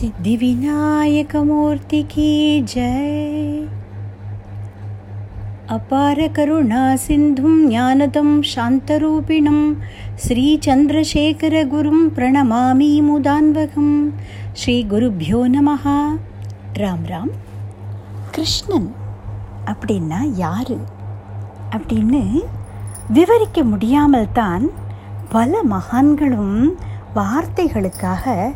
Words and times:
சித்தி 0.00 0.12
सिद्धि 0.12 0.36
विनायक 0.36 1.36
मूर्ति 1.36 2.02
की 2.02 2.60
जय। 2.62 3.66
अपार 5.68 6.18
करुणा 6.28 6.96
सिन्धुं 6.96 7.68
ज्ञानदं 7.68 8.30
குரும் 8.48 9.76
श्रीचन्द्रशेखरगुरुं 10.24 12.00
प्रणमामि 12.16 12.88
ஸ்ரீ 13.02 13.90
ஸ்ரீகுருப்போ 14.60 15.48
நம 15.48 15.76
ராம் 16.72 17.04
ராம் 17.06 17.30
கிருஷ்ணன் 18.30 18.94
அப்படின்னா 19.66 20.20
யார்? 20.36 20.74
அப்படின்னு 21.70 22.42
விவரிக்க 23.08 23.62
முடியாமல் 23.62 24.32
தான் 24.32 24.70
பல 25.28 25.62
மகான்களும் 25.62 26.74
வார்த்தைகளுக்காக 27.14 28.52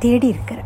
தேடி 0.00 0.28
இருக்கிற 0.28 0.60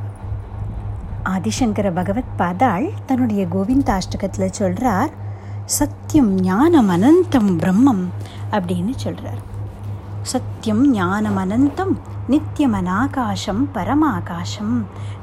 ஆதிசங்கர 1.24 1.88
பகவத் 1.92 2.34
பாதாள் 2.36 2.86
தன்னுடைய 3.06 3.42
கோவிந்தாஷ்டகத்தில் 3.46 4.52
சொல்கிறார் 4.52 5.12
சத்தியம் 5.64 6.32
ஞானம் 6.42 6.90
அனந்தம் 6.90 7.50
பிரம்மம் 7.58 8.04
அப்படின்னு 8.50 8.94
சொல்கிறார் 8.96 9.42
சத்தியம் 10.24 10.82
ஞானம் 10.92 11.38
அனந்தம் 11.38 11.94
நித்தியமனாகாசம் 12.28 13.62
பரமாகாசம் 13.74 14.74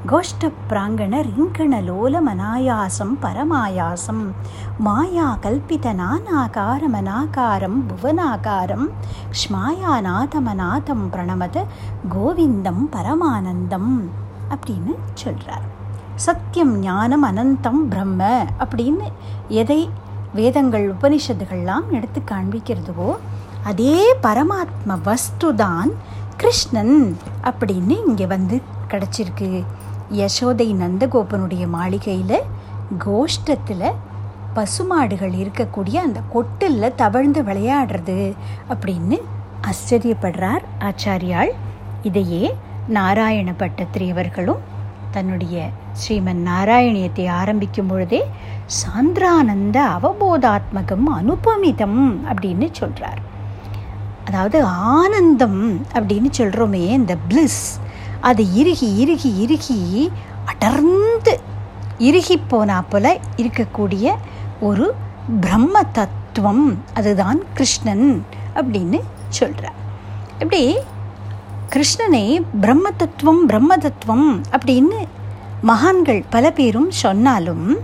கோஷ்ட 0.10 0.50
பிராங்கண 0.70 1.14
ரிங்கணலோலமனாயாசம் 1.30 3.14
பரமாயாசம் 3.22 4.22
மாயா 4.80 5.28
கல்பித 5.42 5.94
நானாகாரமனாகாரம் 5.94 7.80
புவனாகாரம் 7.90 8.86
க்ஷ்மாயாநாதமநாதம் 9.34 11.04
பிரணமத 11.10 11.66
கோவிந்தம் 12.14 12.84
பரமானந்தம் 12.92 13.92
அப்படின்னு 14.50 14.96
சொல்கிறார் 15.16 15.68
சத்தியம் 16.20 16.74
ஞானம் 16.82 17.26
அனந்தம் 17.26 17.84
பிரம்ம 17.90 18.22
அப்படின்னு 18.60 19.08
எதை 19.58 19.82
வேதங்கள் 20.34 20.86
உபனிஷத்துகள்லாம் 20.92 21.88
எடுத்து 21.92 22.20
காண்பிக்கிறதுவோ 22.26 23.12
அதே 23.64 24.16
பரமாத்ம 24.24 25.02
வஸ்து 25.04 25.56
தான் 25.56 25.92
கிருஷ்ணன் 26.38 27.18
அப்படின்னு 27.44 28.08
இங்கே 28.08 28.26
வந்து 28.26 28.62
கிடச்சிருக்கு. 28.90 29.64
யசோதை 30.12 30.76
நந்தகோபனுடைய 30.76 31.68
மாளிகையில் 31.68 32.48
கோஷ்டத்தில் 33.06 33.98
பசுமாடுகள் 34.54 35.32
இருக்கக்கூடிய 35.32 35.94
அந்த 35.94 36.22
கொட்டில் 36.34 36.96
தவழ்ந்து 36.96 37.44
விளையாடுறது 37.44 38.36
அப்படின்னு 38.70 39.18
ஆச்சரியப்படுறார் 39.68 40.64
ஆச்சாரியாள் 40.80 41.52
இதையே 42.04 42.56
நாராயண 42.88 43.52
பட்டத்திரியவர்களும் 43.52 44.58
தன்னுடைய 45.12 45.70
ஸ்ரீமன் 45.94 46.48
நாராயணியத்தை 46.48 47.30
ஆரம்பிக்கும் 47.30 47.88
பொழுதே 47.88 48.26
சாந்திரானந்த 48.84 49.80
அவபோதாத்மகம் 50.02 51.08
அனுபமிதம் 51.16 52.24
அப்படின்னு 52.30 52.72
சொல்கிறார் 52.72 53.22
அதாவது 54.26 54.64
ஆனந்தம் 54.64 55.86
அப்படின்னு 55.94 56.30
சொல்கிறோமே 56.38 56.90
இந்த 56.90 57.18
பிளிஸ் 57.30 57.64
அது 58.22 58.54
இறுகி 58.54 58.96
இறுகி 58.96 59.38
இறுகி 59.38 60.12
அடர்ந்து 60.46 61.40
இறுகி 61.98 62.38
போனா 62.38 62.82
போல 62.82 63.20
இருக்கக்கூடிய 63.38 64.16
ஒரு 64.60 64.94
பிரம்ம 65.42 65.84
தத்துவம். 65.84 66.78
அதுதான் 66.94 67.40
கிருஷ்ணன் 67.54 68.24
அப்படின்னு 68.56 69.00
சொல்கிறார் 69.30 69.80
இப்படி 70.40 70.78
கிருஷ்ணனை 71.70 72.42
பிரம்ம 72.62 72.92
தத்துவம் 72.92 73.46
பிரம்ம 73.46 73.78
தத்துவம் 73.78 74.44
அப்படின்னு 74.52 75.00
மகான்கள் 75.62 76.24
பல 76.30 76.52
பேரும் 76.52 76.92
சொன்னாலும் 76.92 77.78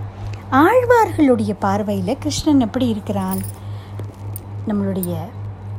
ஆழ்வார்களுடைய 0.50 1.54
பார்வையில் 1.58 2.18
கிருஷ்ணன் 2.18 2.60
எப்படி 2.60 2.88
இருக்கிறான்? 2.88 3.38
நம்மளுடைய 4.68 5.16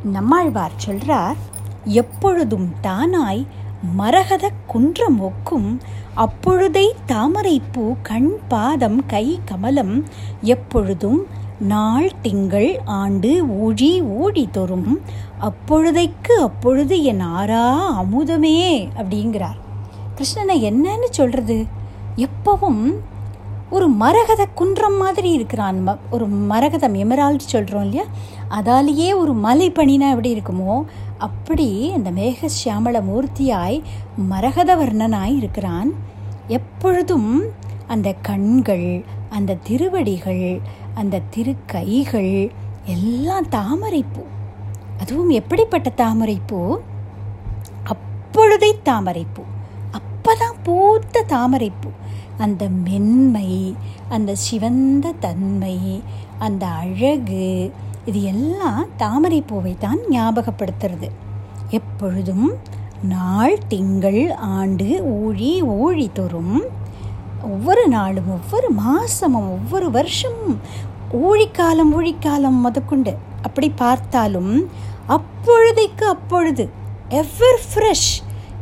நம்மாழ்வார் 0.03 0.71
சொல்றார் 0.85 1.35
எப்பொழுதும் 1.85 2.73
தானாய் 2.83 3.45
மரகத 3.97 4.49
குன்றம் 4.67 5.21
ஒக்கும் 5.21 5.77
அப்பொழுதை 6.15 6.89
தாமரைப்பூ 7.05 7.95
கண் 8.01 8.31
பாதம் 8.47 9.05
கை 9.05 9.39
கமலம் 9.45 10.03
எப்பொழுதும் 10.41 11.25
நாள் 11.59 12.11
திங்கள் 12.21 12.79
ஆண்டு 12.85 13.45
ஊழி 13.45 14.01
ஊழி 14.01 14.49
தோறும் 14.51 15.01
அப்பொழுதைக்கு 15.39 16.35
அப்பொழுது 16.41 17.03
என் 17.03 17.21
ஆறா 17.21 17.77
அமுதமே 18.01 18.89
அப்படிங்கிறார். 18.97 19.59
கிருஷ்ணனை 20.15 20.57
என்னன்னு 20.69 21.09
சொல்றது? 21.09 21.65
எப்பவும் 22.15 22.93
ஒரு 23.69 23.89
மரகத 23.89 24.45
குன்றம் 24.45 24.97
மாதிரி 24.97 25.29
இருக்கிறான் 25.31 25.99
ஒரு 26.09 26.27
மரகதம் 26.27 26.93
எமரால்டு 26.93 27.43
சொல்கிறோம் 27.43 27.81
இல்லையா? 27.81 28.03
அதாலேயே 28.49 29.15
ஒரு 29.15 29.33
மலை 29.33 29.71
பணினா 29.71 30.09
எப்படி 30.09 30.35
இருக்குமோ 30.35 30.83
அப்படி 31.17 31.91
அந்த 31.91 32.11
மேக 32.11 32.49
சியாமள 32.63 33.01
மூர்த்தியாய் 33.01 33.81
மரகத 34.29 34.75
வர்ணனாய் 34.75 35.35
இருக்கிறான். 35.35 35.93
எப்பொழுதும் 36.47 37.41
அந்த 37.87 38.13
கண்கள் 38.13 39.05
அந்த 39.29 39.57
திருவடிகள் 39.63 40.61
அந்த 40.93 41.21
திருக்கைகள் 41.35 42.51
எல்லாம் 42.85 43.49
தாமரைப்பூ 43.49 44.21
அதுவும் 45.01 45.29
எப்படிப்பட்ட 45.29 45.89
தாமரைப்பூ 45.89 46.79
அப்பொழுதை 47.85 48.71
தாமரைப்பூ 48.83 49.43
அப்பதான் 49.91 50.57
பூத்த 50.63 51.23
தாமரைப்பூ 51.27 51.89
அந்த 52.37 52.69
மென்மை 52.69 53.75
அந்த 54.09 54.35
சிவந்த 54.35 55.11
தன்மை 55.11 56.03
அந்த 56.39 56.65
அழகு 56.65 57.73
இது 58.05 58.19
எல்லாம் 58.23 58.85
தாமரை 58.97 59.41
பூவை 59.41 59.75
தான் 59.79 59.99
ஞாபகப்படுத்துறது. 60.09 61.09
எப்பொழுதும் 61.69 62.47
நாள் 63.03 63.57
திங்கள் 63.67 64.21
ஆண்டு 64.35 64.87
ஊழி 65.17 65.51
ஊழி 65.63 66.07
தோறும் 66.13 66.55
ஒவ்வொரு 67.41 67.87
நாளும் 67.87 68.29
ஒவ்வொரு 68.31 68.69
மாதமும் 68.69 69.49
ஒவ்வொரு 69.49 69.91
வருஷமும் 69.91 70.57
ஊழிக்காலம் 71.25 71.91
ஊழிக்காலம் 71.97 72.59
முதற்கொண்டு 72.65 73.13
அப்படி 73.41 73.69
பார்த்தாலும் 73.69 74.53
அப்பொழுதைக்கு 75.07 76.05
அப்பொழுது 76.05 76.69
எவர் 77.21 77.61
ஃப்ரெஷ் 77.67 78.11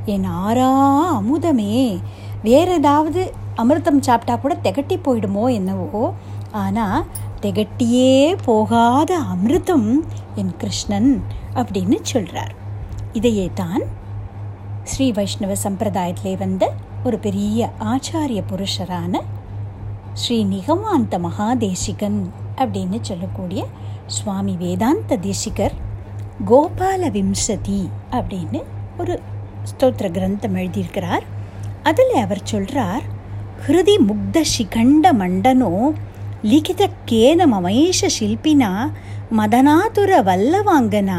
என் 0.05 0.27
ஆறா 0.45 0.69
அமுதமே. 1.19 1.99
வேற 2.43 2.67
ஏதாவது 2.73 3.21
அமிர்தம் 3.55 4.05
சாப்பிட்டா 4.07 4.35
கூட 4.35 4.55
திகட்டி 4.63 4.97
போயிடுமோ 5.05 5.53
என்னவோ. 5.53 6.13
ஆனால் 6.51 7.05
திகட்டியே 7.41 8.35
போகாத 8.45 9.19
அமிர்தம் 9.19 9.99
என் 10.35 10.57
கிருஷ்ணன் 10.57 11.23
அப்படின்னு 11.55 11.99
சொல்கிறார் 12.01 12.55
இதையே 13.13 13.51
தான் 13.53 13.81
ஸ்ரீ 14.83 15.11
வைஷ்ணவ 15.11 15.53
சம்பிரதாயத்திலே 15.63 16.37
வந்த 16.37 16.73
ஒரு 17.03 17.19
பெரிய 17.19 17.71
ஆச்சாரிய 17.79 18.41
புருஷரான 18.51 19.21
ஸ்ரீ 20.13 20.45
நிகமாந்த 20.45 21.19
மகாதேசிகன் 21.19 22.29
அப்படின்னு 22.55 23.01
சொல்லக்கூடிய 23.01 23.65
சுவாமி 24.05 24.55
வேதாந்த 24.59 25.17
தேசிகர் 25.17 25.73
கோபால 26.47 27.11
விம்சதி 27.11 27.89
அப்படின்னு 28.11 28.63
ஒரு 28.97 29.21
ஸ்தோத்திர 29.63 30.11
கிரந்தம் 30.11 30.55
எழுதியிருக்கிறார். 30.55 31.21
அதில் 31.83 32.13
அவர் 32.13 32.41
சொல்கிறார் 32.43 33.01
ஹிருதி 33.67 33.97
முக்த 33.97 34.43
சிகண்ட 34.57 35.13
மண்டனோ 35.13 35.91
ಲಿಖಿತ 36.44 36.82
ಕೇನ 37.04 37.40
ಮಮೈಷ 37.46 38.08
ಶಿಲ್ಪಿನ 38.14 38.64
மதனாதுர 39.38 40.10
வல்லவாங்கன 40.22 41.10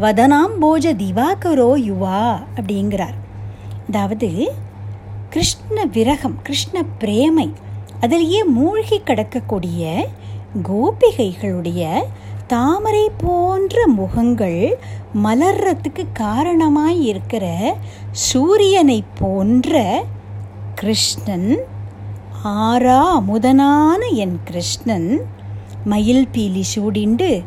வதனாம்போஜ 0.00 0.94
திவாகரோ 1.02 1.70
யுவா 1.88 2.22
அப்படிங்கிறார் 2.56 3.18
அதாவது 3.88 4.30
கிருஷ்ண 5.30 5.76
விரகம் 5.94 6.38
கிருஷ்ண 6.42 6.76
பிரேமை 6.98 7.48
அதிலேயே 8.00 8.40
மூழ்கி 8.52 8.98
கிடக்கக்கூடிய 9.00 9.84
கோபிகைகளுடைய 10.68 11.82
தாமரை 12.46 13.04
போன்ற 13.16 13.76
முகங்கள் 13.92 14.60
மலர்றதுக்கு 15.22 16.04
காரணமாய் 16.20 17.00
இருக்கிற 17.04 17.44
சூரியனை 18.24 18.98
போன்ற 19.18 19.78
கிருஷ்ணன் 20.74 21.50
ஆறா 22.43 23.01
அமுதனான 23.15 23.99
என் 24.13 24.39
கிருஷ்ணன் 24.43 25.21
மயில் 25.85 26.27
பீலி 26.33 26.61
சூடிண்டு 26.75 27.43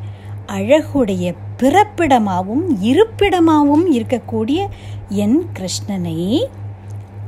அழகுடைய 0.47 1.35
பிறப்பிடமாகவும் 1.57 2.81
இருப்பிடமாகவும் 2.81 3.93
இருக்கக்கூடிய 3.93 4.69
என் 5.09 5.47
கிருஷ்ணனை 5.53 6.41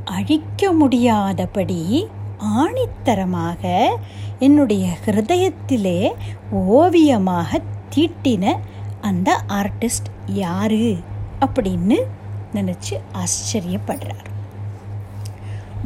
அழிக்க 0.04 0.72
முடியாதபடி 0.72 2.08
ஆணித்தரமாக 2.38 3.88
என்னுடைய 4.38 4.86
ஹிருதயத்திலே 5.06 6.12
ஓவியமாக 6.50 7.60
தீட்டின 7.94 8.58
அந்த 9.00 9.42
ஆர்டிஸ்ட் 9.48 10.10
யாரு? 10.26 10.96
அப்படின்னு 11.40 11.98
நினச்சி 12.54 12.94
ஆச்சரியப்படுறார். 13.14 14.32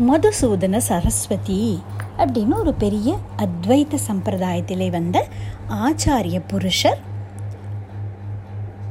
மதுசூதன 0.06 0.77
சரஸ்வதி 0.77 1.83
அப்படின்னு 2.19 2.55
ஒரு 2.55 2.73
பெரிய 2.75 3.19
அத்வைத 3.37 3.99
சம்பிரதாயத்திலே 4.09 4.91
வந்த 4.91 5.27
ஆச்சாரிய 5.69 6.41
புருஷர். 6.47 7.00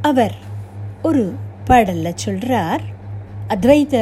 அவர் 0.01 0.36
ஒரு 1.04 1.24
பாடலில் 1.65 2.19
சொல்கிறார் 2.24 2.81
அத்வைத 3.50 3.95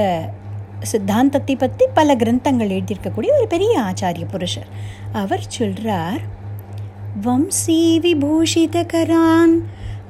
சித்தாந்தத்தை 0.82 1.56
பற்றி 1.56 1.86
பல 1.94 2.16
கிரந்தங்கள் 2.16 2.74
எழுதியிருக்கக்கூடிய 2.78 3.30
ஒரு 3.38 3.48
பெரிய 3.50 3.74
ஆச்சாரிய 3.82 4.26
புருஷர். 4.32 4.68
அவர் 5.12 5.46
சொல்கிறார் 5.48 6.22
வம்சி 7.24 7.82
விபூஷிதகரான் 8.06 9.56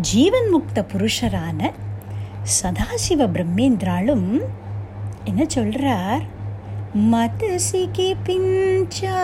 ஜீவன் 0.10 0.50
முக்த 0.52 0.84
புருஷரான 0.92 1.62
சதாசிவ 2.56 3.28
பிரம்மேந்திராலும் 3.28 4.28
என்ன 5.24 5.42
சொல்கிறார் 5.48 6.24
மதசிகி 7.12 8.10
பிஞ்சா 8.25 9.19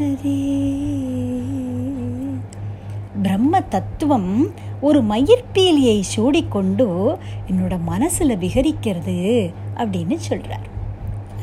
பிரம்ம 3.21 3.61
தத்துவம் 3.61 4.51
ஒரு 4.81 5.03
மயிர்பீலியை 5.03 6.01
சூடிக்கொண்டு 6.15 7.17
என்னோட 7.49 7.79
மனசில் 7.83 8.37
விகரிக்கிறது 8.37 9.51
அப்படின்னு 9.75 10.15
சொல்கிறார் 10.17 10.67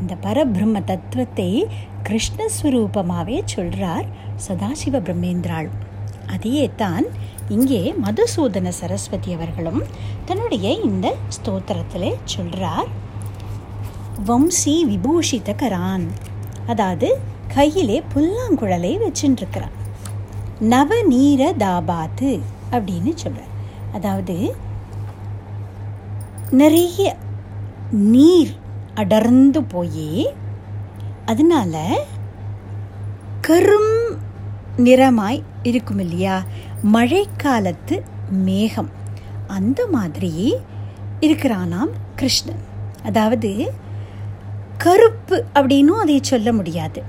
அந்த 0.01 0.17
பரபிரம்ம 0.23 0.85
தத்துவத்தை 0.85 1.67
கிருஷ்ணஸ்வரூபமாகவே 2.03 3.41
சொல்கிறார் 3.45 4.07
சதாசிவ 4.49 4.99
பிரம்மேந்திராள். 4.99 5.69
அதையே 6.27 6.67
தான் 6.77 7.07
இங்கே 7.49 7.81
மதுசூதன 8.05 8.69
சரஸ்வதி 8.79 9.31
அவர்களும் 9.33 9.83
தன்னுடைய 10.25 10.67
இந்த 10.81 11.07
ஸ்தோத்திரத்தில் 11.37 12.09
சொல்கிறார் 12.25 12.89
வம்சி 14.27 14.75
விபூஷித 14.87 15.51
கரான் 15.57 16.07
அதாவது 16.67 17.09
கையிலே 17.55 17.99
புல்லாங்குழலை 18.15 18.93
வச்சுட்டுருக்கிறான் 18.99 19.75
நவநீர 20.71 21.43
தாபாத்து 21.59 22.31
அப்படின்னு 22.73 23.13
சொல்கிறார் 23.15 23.53
அதாவது 23.93 24.37
நிறைய 26.53 27.03
நீர் 28.13 28.53
அடர்ந்து 28.95 29.61
போய் 29.65 30.11
அதனால 31.25 31.75
கரும் 33.45 33.96
நிறமாய் 34.77 35.43
இருக்கும் 35.63 35.99
இல்லையா 35.99 36.45
மழைக்காலத்து 36.93 38.03
மேகம். 38.31 38.91
அந்த 39.47 39.87
மாதிரி 39.87 40.55
இருக்கிறானாம் 41.21 41.93
கிருஷ்ணன். 42.15 42.63
அதாவது 43.05 43.73
கருப்பு 44.79 45.45
அப்படின்னும் 45.55 46.01
அதை 46.01 46.19
சொல்ல 46.23 46.53
முடியாது. 46.53 47.03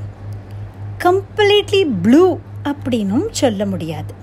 கம்ப்ளீட்லி 0.99 1.91
ப்ளூ 2.01 2.37
அப்படின்னும் 2.63 3.27
சொல்ல 3.31 3.65
முடியாது. 3.65 4.13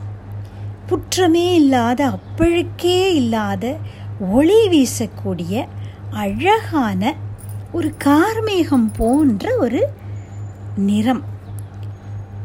குற்றமே 0.88 1.54
இல்லாத 1.54 2.10
அப்பழுக்கே 2.10 3.14
இல்லாத 3.14 3.76
ஒளி 4.20 4.68
வீசக்கூடிய 4.68 5.66
அழகான 6.10 7.14
ஒரு 7.72 7.94
கார்மேகம் 8.04 8.88
போன்ற 8.96 9.56
ஒரு 9.56 9.88
நிறம். 10.76 11.24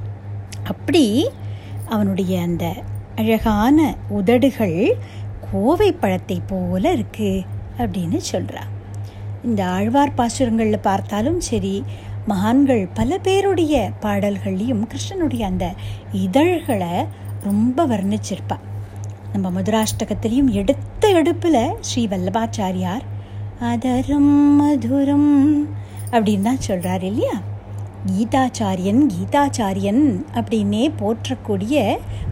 அப்படி 0.73 1.31
அவனுடைய 1.89 2.43
அந்த 2.43 2.65
அழகான 3.17 3.79
உதடுகள் 4.09 4.79
கோவை 5.51 5.93
பழத்தை 5.93 6.43
போல 6.47 6.93
இருக்கு 6.93 7.43
அப்படின்னு 7.79 8.21
சொல்கிறா 8.33 8.63
இந்த 9.45 9.67
ஆழ்வார் 9.67 10.15
பாசுரங்களில் 10.15 10.81
பார்த்தாலும் 10.83 11.41
சரி 11.41 11.85
மகான்கள் 12.27 12.89
பல 12.95 13.19
பேருடைய 13.19 13.93
பாடல்கள்லையும் 14.03 14.85
கிருஷ்ணனுடைய 14.85 15.43
அந்த 15.43 15.67
இதழ்களை 16.13 16.93
ரொம்ப 17.43 17.87
வர்ணிச்சிருப்பா. 17.87 18.57
நம்ம 19.33 19.61
மதுராஷ்டகத்திலையும் 19.61 20.51
எடுத்த 20.51 21.09
எடுப்பில் 21.09 21.75
ஸ்ரீ 21.81 22.07
வல்லபாச்சாரியார் 22.07 23.05
அதரும் 23.61 24.61
மதுரம் 24.61 25.31
அப்படின்னு 26.11 26.43
தான் 26.43 26.61
சொல்கிறார் 26.61 27.05
இல்லையா? 27.05 27.37
கீதாச்சாரியன் 28.07 29.03
கீதாச்சாரியன் 29.13 30.05
அப்படின்னே 30.35 30.85
போற்றக்கூடிய 31.01 31.75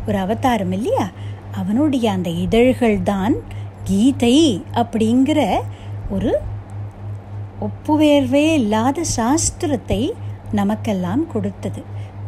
ஒரு 0.07 0.19
அவதாரம் 0.19 0.73
இல்லையா? 0.73 1.11
அவனுடைய 1.53 2.07
அந்த 2.13 2.31
இதழ்கள் 2.31 3.03
தான் 3.03 3.35
கீதை 3.85 4.37
அப்படிங்கிற 4.75 5.41
ஒரு 6.11 6.33
ஒப்புவேர்வே 7.67 8.45
இல்லாத 8.53 9.03
சாஸ்திரத்தை 9.17 10.13
நமக்கெல்லாம் 10.53 11.25
கொடுத்தது. 11.33 11.83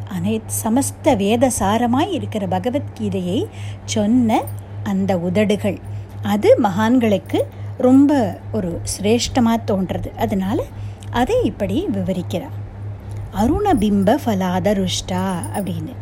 அனை 0.09 0.35
சமஸ்த 0.63 1.17
வேத 1.17 1.51
சாரமாய் 1.59 2.11
இருக்கிற 2.11 2.47
பகவத்கீதையை 2.47 3.45
சொன்ன 3.85 4.41
அந்த 4.83 5.19
உதடுகள் 5.19 5.79
அது 6.23 6.49
மகான்களுக்கு 6.63 7.39
ரொம்ப 7.79 8.41
ஒரு 8.53 8.81
சிரேஷ்டமாக 8.95 9.67
தோன்றது. 9.67 10.11
அதனால் 10.17 10.65
அதை 11.11 11.39
இப்படி 11.45 11.87
விவரிக்கிறார். 11.93 12.59
அருணபிம்ப 13.33 14.19
ஃபலாதருஷ்டா 14.25 15.41
அப்படின்னு. 15.55 15.95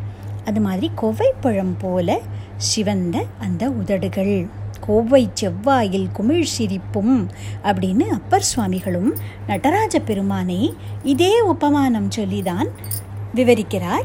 அது 0.44 0.60
மாதிரி 0.60 0.90
கொவைப்பழம் 0.94 1.76
போல 1.76 2.18
சிவந்த 2.56 3.25
அந்த 3.38 3.70
உதடுகள். 3.70 4.46
கோவை 4.80 5.30
செவ்வாயில் 5.40 6.12
குமிழ் 6.12 6.42
சிரிப்பும் 6.42 7.30
அப்படின்னு 7.62 8.02
அப்பர் 8.02 8.42
சுவாமிகளும் 8.42 9.16
நடராஜ 9.46 9.99
பெருமானை 9.99 10.76
இதே 11.02 11.40
உபமானம் 11.40 12.10
சொல்லிதான் 12.10 12.68
விவரிக்கிறார். 13.34 14.04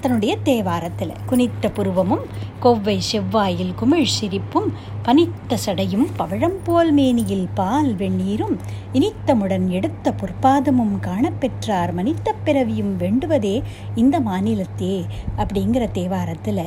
தன்னுடைய 0.00 0.36
தேவாரத்தில் 0.44 1.12
குனித்த 1.26 1.68
புருவமும் 1.68 2.24
கொவ்வை 2.60 3.00
செவ்வாயில் 3.00 3.74
குமிழ் 3.74 4.12
சிரிப்பும் 4.16 4.68
பனித்த 5.02 5.56
சடையும் 5.66 6.06
பவழம் 6.16 6.56
போல் 6.64 6.92
மேனியில் 6.92 7.48
பால் 7.54 7.94
வெந்நீரும் 7.94 8.56
இனித்தமுடன் 8.92 9.68
எடுத்த 9.68 10.14
பொற்பாதமும் 10.20 10.96
காணப்பெற்றார் 11.00 11.92
மனித்த 11.92 12.34
பிறவியும் 12.44 12.96
வேண்டுவதே 12.96 13.62
இந்த 13.94 14.20
மாநிலத்தே 14.20 14.94
அப்படிங்கிற 15.36 15.86
தேவாரத்தில் 15.92 16.64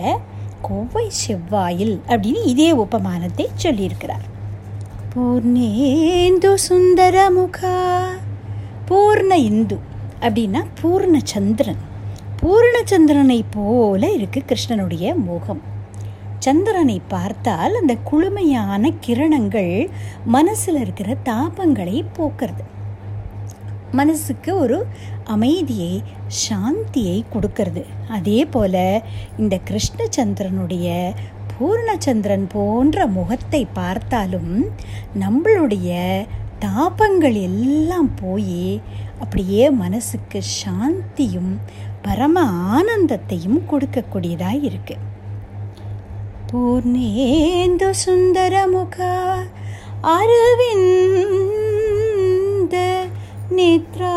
கொவ்வை 0.61 1.07
செவ்வாயில் 1.27 1.95
அப்படின்னு 2.07 2.45
இதே 2.45 2.69
உபமானத்தை 2.75 3.47
சொல்லியிருக்கிறார். 3.63 4.25
பூர்ணேந்து 5.15 6.53
சுந்தர 6.53 7.29
முகா 7.29 7.77
பூர்ண 8.89 9.31
இந்து 9.31 9.79
அப்படின்னா 10.21 10.61
பூர்ண 10.81 11.15
சந்திரன். 11.23 11.81
பூர்ணச்சந்திரனை 12.41 13.41
போல 13.51 14.11
இருக்கு 14.11 14.43
கிருஷ்ணனுடைய 14.47 15.15
முகம். 15.15 15.61
சந்திரனை 16.39 17.01
பார்த்தால் 17.07 17.73
அந்த 17.75 17.93
குளுமையான 18.11 18.91
கிரணங்கள் 19.05 19.73
மனசில் 20.25 20.75
இருக்கிற 20.75 21.15
தாபங்களை 21.23 22.05
போக்குறது. 22.17 22.63
மனசுக்கு 23.91 24.51
ஒரு 24.57 24.77
அமைதியை 25.23 25.93
சாந்தியை 26.47 27.17
கொடுக்கறது. 27.33 27.83
அதே 28.07 28.45
போல் 28.45 29.03
இந்த 29.37 29.59
கிருஷ்ணச்சந்திரனுடைய 29.69 31.13
பூர்ணச்சந்திரன் 31.51 32.47
போன்ற 32.47 33.07
முகத்தை 33.07 33.67
பார்த்தாலும் 33.73 34.53
நம்மளுடைய 35.19 35.97
தாபங்கள் 36.59 37.37
எல்லாம் 37.41 38.09
போய் 38.15 38.81
அப்படியே 39.19 39.69
மனசுக்கு 39.69 40.39
சாந்தியும் 40.63 41.53
பரம 42.01 42.43
ஆனந்தத்தையும் 42.77 43.59
கொடுக்கக்கூடியதாக 43.71 44.65
இருக்குது 44.65 45.08
பூர்ணேந்து 46.51 47.89
சுந்தர 47.89 48.67
முக 48.67 48.97
அரவிந்த 50.01 51.15
நேத்ரா. 53.55 54.13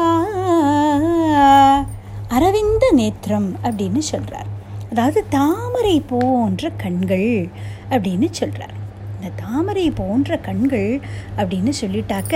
அரவிந்த 2.28 2.90
நேத்திரம் 2.90 3.56
அப்படின்னு 3.62 3.98
சொல்கிறார் 3.98 4.46
அதாவது 4.90 5.24
தாமரை 5.28 6.02
போன்ற 6.06 6.70
கண்கள் 6.70 7.48
அப்படின்னு 7.90 8.28
சொல்கிறார் 8.30 8.74
இந்த 9.14 9.32
தாமரை 9.36 9.90
போன்ற 9.90 10.38
கண்கள் 10.38 11.00
அப்படின்னு 11.36 11.72
சொல்லிட்டாக்க 11.80 12.34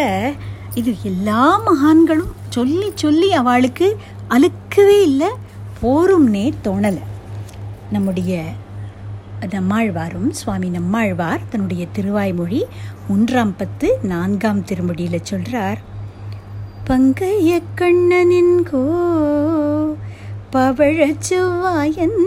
இது 0.74 0.94
எல்லா 1.02 1.60
மகான்களும் 1.66 2.34
சொல்லி 2.48 2.92
சொல்லி 2.94 3.32
அவளுக்கு 3.32 3.96
அழுக்கவே 4.30 5.02
இல்லை 5.02 5.28
போரும்னே 5.82 6.52
தோணலை. 6.64 7.02
நம்முடைய 7.92 8.42
நம்மாழ்வாரும் 9.46 10.30
சுவாமி 10.30 10.68
நம்மாழ்வார் 10.68 11.40
தன்னுடைய 11.50 11.86
திருவாய்மொழி 11.92 12.64
ஒன்றாம் 13.10 13.56
பத்து 13.56 13.98
நான்காம் 14.02 14.64
திருமொழியில் 14.64 15.22
சொல்கிறார் 15.22 15.78
பங்கைய 16.86 17.60
கண்ணனின்கோ 17.76 18.84
பவழச்சுவாயன் 20.52 22.20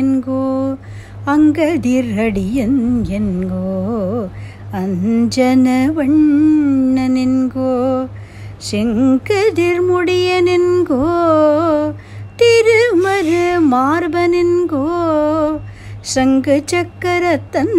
என்கோ 0.00 0.76
அங்கதிரடியன் 1.26 3.06
என்கோ 3.10 3.64
அஞ்சன 4.72 5.92
வண்ணனென்கோ 5.96 7.72
செங்கதிர்முடியனென்கோ 8.70 11.02
திருமறு 12.36 13.60
மார்பனென்கோ 13.70 14.84
சங்கு 16.02 16.64
சக்கரத்தன் 16.66 17.74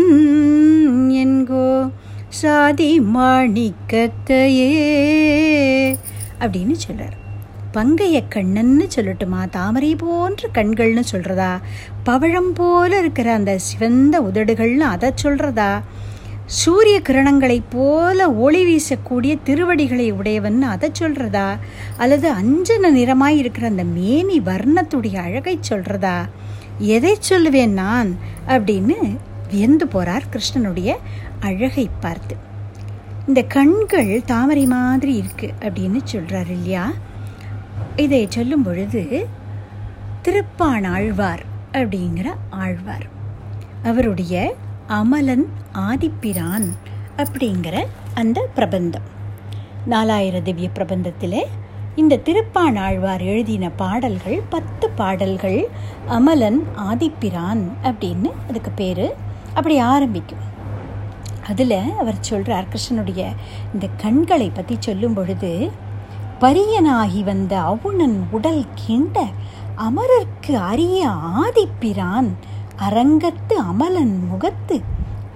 என்கோ 1.10 1.92
சாதி 2.30 3.00
மாணிக்கத்தையே 3.00 4.72
அப்படின்னு 6.40 6.72
சொல்கிறார் 6.72 7.18
பங்கைய 7.74 8.24
கண்ணன்னு 8.36 8.88
சொல்லட்டுமா? 8.96 9.50
தாமரை 9.50 9.96
போன்ற 9.96 10.48
கண்கள்னு 10.54 11.04
சொல்கிறதா 11.12 11.60
பவழம் 12.04 12.54
போல 12.54 13.00
இருக்கிற 13.00 13.34
அந்த 13.34 13.58
சிவந்த 13.58 14.22
உதடுகள்னு 14.22 14.80
அதை 14.80 15.12
சொல்கிறதா 15.24 15.80
சூரிய 16.46 17.02
கிரணங்களைப் 17.02 17.70
போல 17.70 18.32
ஒளி 18.32 18.66
வீசக்கூடிய 18.66 19.38
திருவடிகளை 19.44 20.12
உடையவன் 20.12 20.62
அதை 20.62 20.92
சொல்கிறதா 21.00 21.60
அல்லது 21.98 22.34
அஞ்சன 22.34 22.92
நிறமாய் 22.92 23.38
இருக்கிற 23.38 23.68
அந்த 23.68 23.84
மேனி 23.84 24.40
வர்ணத்துடைய 24.40 25.16
அழகை 25.16 25.60
சொல்கிறதா 25.70 26.26
எதை 26.78 27.18
சொல்லுவேன் 27.30 27.70
நான்? 27.70 28.16
அப்படின்னு 28.48 29.18
வியந்து 29.50 29.88
போகிறார் 29.88 30.24
கிருஷ்ணனுடைய 30.32 30.96
அழகை 31.40 31.90
பார்த்து. 32.00 32.36
இந்த 33.28 33.44
கண்கள் 33.44 34.22
தாமரை 34.26 34.66
மாதிரி 34.66 35.24
இருக்குது 35.24 35.52
அப்படின்னு 35.60 36.00
சொல்கிறார் 36.04 36.52
இல்லையா? 36.52 36.92
இதை 37.96 38.28
சொல்லும் 38.30 38.64
பொழுது 38.64 39.28
திருப்பான் 40.24 40.88
ஆழ்வார் 40.88 41.44
அப்படிங்கிற 41.74 42.34
ஆழ்வார் 42.50 43.06
அவருடைய 43.84 44.56
அமலன் 44.88 45.50
ஆதிப்பிரான் 45.74 46.70
அப்படிங்கிற 47.18 47.86
அந்த 48.14 48.50
பிரபந்தம். 48.56 49.20
நாலாயிர 49.90 50.42
திவ்ய 50.42 50.70
பிரபந்தத்தில் 50.76 51.44
இந்த 51.96 52.20
திருப்பான் 52.26 52.80
ஆழ்வார் 52.80 53.22
எழுதின 53.22 53.70
பாடல்கள் 53.70 54.42
பத்து 54.50 54.90
பாடல்கள் 54.90 55.68
அமலன் 56.08 56.64
ஆதிப்பிரான் 56.78 57.64
அப்படின்னு 57.84 58.32
அதுக்கு 58.50 58.72
பேர். 58.76 59.14
அப்படி 59.54 59.80
ஆரம்பிக்கும். 59.80 60.40
அதில் 61.48 61.92
அவர் 62.00 62.18
சொல்கிறார் 62.20 62.68
கிருஷ்ணனுடைய 62.68 63.26
இந்த 63.74 63.88
கண்களை 63.98 64.52
பற்றி 64.54 64.76
சொல்லும் 64.80 65.14
பொழுது 65.14 65.72
பரியனாகி 66.40 67.24
வந்த 67.24 67.62
அவுணன் 67.62 68.24
உடல் 68.32 68.66
கிண்ட 68.88 69.26
அமரர்க்கு 69.78 70.54
அரிய 70.54 71.08
ஆதிப்பிரான் 71.10 72.30
அரங்கத்து 72.78 73.56
அமலன் 73.56 74.28
முகத்து 74.28 74.82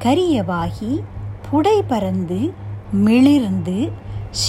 கரியவாகி 0.04 1.02
புடை 1.50 1.82
பறந்து 1.82 2.54
மிளிர்ந்து 2.94 3.92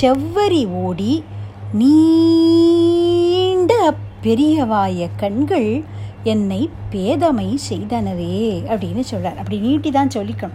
செவ்வரி 0.00 0.66
ஓடி 0.66 1.24
நீண்ட 1.72 3.94
பெரியவாய 4.22 5.08
கண்கள் 5.16 5.84
என்னை 6.22 6.70
பேதமை 6.90 7.56
செய்தனவே 7.70 8.64
அப்படின்னு 8.68 9.00
சொல்கிறார் 9.00 9.36
அப்படி 9.36 9.58
நீட்டி 9.58 9.90
தான் 9.90 10.08
சொல்லிக்கணும். 10.08 10.52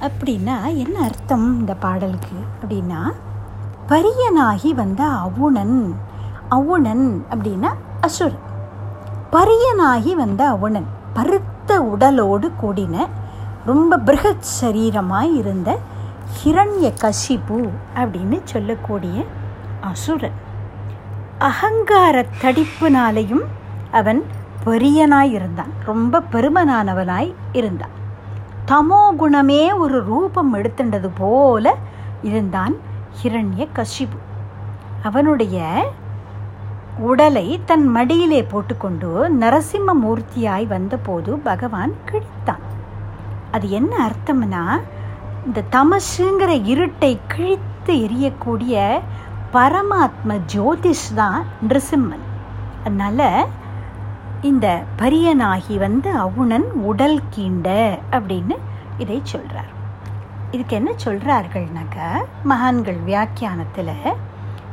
அப்படின்னா 0.00 0.74
என்ன 0.74 1.00
அர்த்தம் 1.00 1.58
இந்த 1.58 1.74
பாடலுக்கு? 1.74 2.36
அப்படின்னா 2.62 3.12
பரியனாகி 3.88 4.70
வந்த 4.70 5.04
அவுணன் 5.04 5.94
அவுணன் 6.48 7.24
அப்படின்னா 7.30 7.74
அசுர் 8.00 8.32
பரியனாகி 9.32 10.14
வந்த 10.14 10.48
அவுணன் 10.48 10.86
பருத்த 11.12 11.80
உடலோடு 11.80 12.50
கூடின 12.62 13.08
ரொம்ப 13.66 13.98
பிருகத் 13.98 14.60
சரீரமாய் 14.60 15.34
இருந்த 15.34 15.78
ஹிரண்ய 16.44 16.80
கஷிபு 16.80 17.70
அப்படின்னு 17.94 18.40
சொல்லக்கூடிய 18.44 19.24
அசுரன். 19.90 20.38
அகங்கார 21.48 22.24
தடிப்புனாலையும் 22.42 23.44
அவன் 23.92 24.20
பெரியனாய் 24.64 25.32
இருந்தான் 25.38 25.72
ரொம்ப 25.84 26.22
பெருமனானவனாய் 26.32 27.32
இருந்தான். 27.52 27.94
தமோ 28.70 29.00
குணமே 29.16 29.62
ஒரு 29.72 29.96
ரூபம் 30.04 30.52
எடுத்துண்டது 30.54 31.08
போல 31.14 31.74
இருந்தான் 32.22 32.74
ஹிரண்ய 33.22 33.64
கஷிபு 33.78 34.18
அவனுடைய 35.02 35.58
உடலை 36.98 37.46
தன் 37.64 37.86
மடியிலே 37.86 38.40
போட்டுக்கொண்டு 38.42 39.10
நரசிம்ம 39.40 39.94
மூர்த்தியாய் 40.02 40.66
வந்தபோது 40.66 41.32
பகவான் 41.48 41.94
கிழித்தான். 42.10 42.64
அது 43.50 43.66
என்ன 43.70 43.92
அர்த்தம்னா 44.06 44.64
இந்த 45.46 45.60
தமசுங்கிற 45.70 46.50
இருட்டை 46.72 47.12
கிழித்து 47.26 47.94
எரியக்கூடிய 48.06 48.74
பரமாத்ம 49.54 50.36
ஜோதிஷ் 50.52 51.08
தான் 51.14 51.40
நிருசிம்மன். 51.68 52.26
அதனால் 52.84 53.26
இந்த 54.40 54.66
பரியனாகி 54.98 55.74
வந்து 55.78 56.10
அவுணன் 56.16 56.68
உடல் 56.82 57.20
கீண்ட 57.34 57.68
அப்படின்னு 58.10 58.56
இதை 58.98 59.18
சொல்கிறார் 59.22 59.72
இதுக்கு 60.50 60.76
என்ன 60.76 60.90
சொல்கிறார்கள்னாக்க 61.04 61.98
மகான்கள் 62.42 62.98
வியாக்கியானத்தில் 63.06 63.92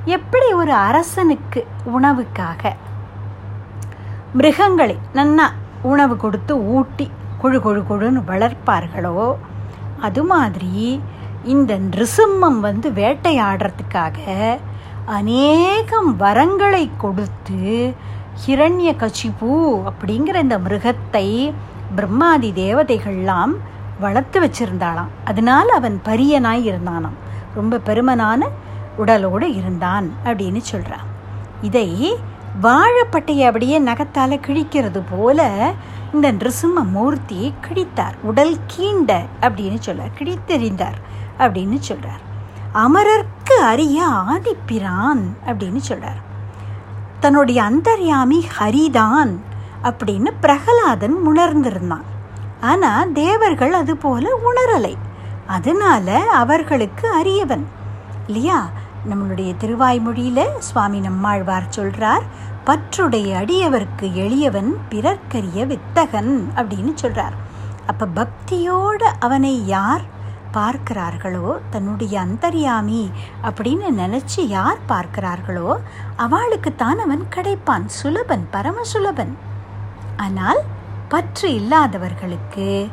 எப்படி 0.05 0.47
ஒரு 0.53 0.73
அரசனுக்கு 0.87 1.61
உணவுக்காக 1.93 2.63
மிருகங்களை 4.33 4.97
நன்னா 5.13 5.45
உணவு 5.81 6.15
கொடுத்து 6.17 6.53
ஊட்டி 6.73 7.05
கொழு 7.41 7.59
கொழு 7.59 7.81
கொழுன்னு 7.83 8.21
வளர்ப்பார்களோ 8.27 9.17
அது 9.99 10.23
மாதிரி 10.23 10.73
இந்த 11.43 11.73
நிருசிம்மம் 11.89 12.59
வந்து 12.59 12.87
வேட்டையாடுறதுக்காக 12.91 14.17
அநேகம் 15.17 16.09
வரங்களை 16.19 16.89
கொடுத்து 16.97 17.93
ஹிரண்ய 18.41 18.89
கச்சிபு 19.01 19.51
அப்படிங்கிற 19.89 20.35
இந்த 20.45 20.57
மிருகத்தை 20.57 21.27
பிரம்மாதி 21.95 22.49
தேவதைகள்லாம் 22.51 23.53
வளர்த்து 23.99 24.37
வச்சிருந்தாளாம். 24.41 25.09
அதனால் 25.25 25.69
அவன் 25.69 26.01
பரியனாய் 26.05 26.67
இருந்தானாம். 26.69 27.17
ரொம்ப 27.55 27.79
பெருமனான 27.79 28.49
உடலோடு 28.97 29.47
இருந்தான் 29.55 30.07
அப்படின்னு 30.25 30.61
சொல்கிறான் 30.71 31.07
இதை 31.61 31.89
வாழைப்பட்டையை 32.61 33.45
அப்படியே 33.49 33.79
நகத்தால் 33.79 34.43
கிழிக்கிறது 34.47 35.03
போல 35.09 35.49
இந்த 36.13 36.31
நிருசிம்ம 36.31 36.87
மூர்த்தி 36.91 37.53
கிழித்தார். 37.67 38.15
உடல் 38.21 38.55
கீண்ட 38.71 39.11
அப்படின்னு 39.41 39.79
சொல்கிறார் 39.79 40.17
கிழித்தெறிந்தார் 40.19 40.99
அப்படின்னு 41.37 41.79
சொல்கிறார் 41.79 42.23
அமரர் 42.71 43.27
அறிய 43.61 44.07
ஆதிப்பிரான் 44.07 45.21
அப்படின்னு 45.45 45.77
சொல்கிறார் 45.77 46.27
தன்னுடைய 47.19 47.63
அந்தர்யாமி 47.63 48.45
ஹரிதான் 48.59 49.35
அப்படின்னு 49.83 50.31
பிரகலாதன் 50.41 51.15
உணர்ந்திருந்தான். 51.25 52.03
ஆனால் 52.61 53.11
தேவர்கள் 53.11 53.73
அது 53.73 53.97
போல 53.97 54.39
உணரலை. 54.45 54.95
அதனால 55.47 56.19
அவர்களுக்கு 56.19 57.11
அரியவன். 57.11 57.65
இல்லையா? 58.27 58.69
நம்மளுடைய 59.09 59.55
திருவாய்மொழியில் 59.59 60.57
சுவாமி 60.57 60.99
நம்மாழ்வார் 60.99 61.69
சொல்கிறார் 61.69 62.21
பற்றுடைய 62.65 63.35
அடியவர்க்கு 63.35 64.13
எளியவன் 64.13 64.77
பிறர்க்கரிய 64.89 65.65
வித்தகன் 65.65 66.43
அப்படின்னு 66.55 66.93
சொல்கிறார் 66.93 67.33
அப்போ 67.87 68.07
பக்தியோட 68.15 69.03
அவனை 69.19 69.65
யார் 69.65 70.01
பார்க்கிறார்களோ? 70.53 71.57
தன்னுடைய 71.69 72.25
அந்தரியாமி 72.25 73.03
அப்படின்னு 73.43 73.87
நினைச்சு 74.01 74.41
யார் 74.47 74.79
பார்க்கிறார்களோ 74.89 75.75
அவளுக்குத்தான் 76.17 76.99
அவன் 76.99 77.23
கிடைப்பான். 77.35 77.85
சுலபன் 78.03 78.45
பரம 78.51 78.81
சுலபன் 78.93 79.33
ஆனால் 80.17 80.61
பற்று 81.07 81.53
இல்லாதவர்களுக்கு 81.53 82.89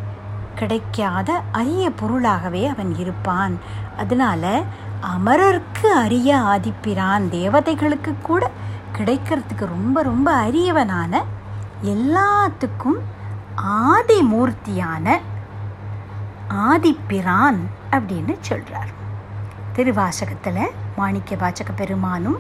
கிடைக்காத 0.55 1.31
அரிய 1.53 1.91
பொருளாகவே 1.91 2.67
அவன் 2.67 2.93
இருப்பான். 2.99 3.59
அதனால 3.97 4.63
அமரர்க்கு 5.15 5.89
அரிய 6.05 6.37
ஆதிப்பிரான் 6.37 7.25
தேவதைகளுக்கு 7.31 8.13
கூட 8.23 8.51
கிடைக்கிறதுக்கு 8.99 9.65
ரொம்ப 9.75 10.03
ரொம்ப 10.03 10.29
அரியவனான 10.45 11.23
எல்லாத்துக்கும் 11.85 12.99
ஆதிமூர்த்தியான 13.91 15.21
ஆதிப்பிரான் 16.51 17.61
அப்படின்னு 17.91 18.37
சொல்கிறார் 18.41 18.93
திருவாசகத்தில் 19.73 20.75
மாணிக்க 20.97 21.37
வாசக 21.37 21.73
பெருமானும் 21.73 22.39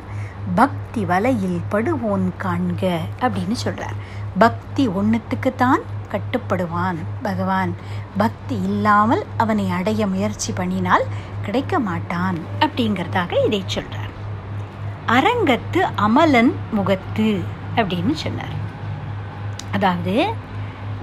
பக்தி 0.54 1.04
வலையில் 1.04 1.60
படுவோன் 1.70 2.32
காண்க 2.42 2.98
அப்படின்னு 3.20 3.52
சொல்கிறார் 3.52 3.94
பக்தி 4.38 4.88
ஒன்றுத்துக்குத்தான் 4.88 5.82
கட்டுப்படுவான் 6.12 6.96
பகவான். 7.22 7.74
பக்தி 8.16 8.62
இல்லாமல் 8.62 9.24
அவனை 9.36 9.70
அடைய 9.70 10.06
முயற்சி 10.06 10.52
பண்ணினால் 10.52 11.04
கிடைக்க 11.42 11.78
மாட்டான் 11.78 12.38
அப்படிங்கிறதாக 12.60 13.46
இதை 13.46 13.62
சொல்கிறார் 13.66 14.12
அரங்கத்து 15.06 15.80
அமலன் 15.94 16.54
முகத்து 16.70 17.40
அப்படின்னு 17.74 18.12
சொன்னார். 18.12 18.54
அதாவது 19.72 20.34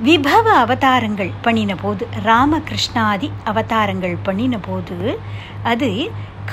விபவ 0.05 0.45
அவதாரங்கள் 0.62 1.29
பண்ணின 1.45 1.72
போது 1.81 2.03
ராமகிருஷ்ணாதி 2.27 3.27
அவதாரங்கள் 3.50 4.15
பண்ணின 4.27 4.55
போது 4.67 4.98
அது 5.72 5.89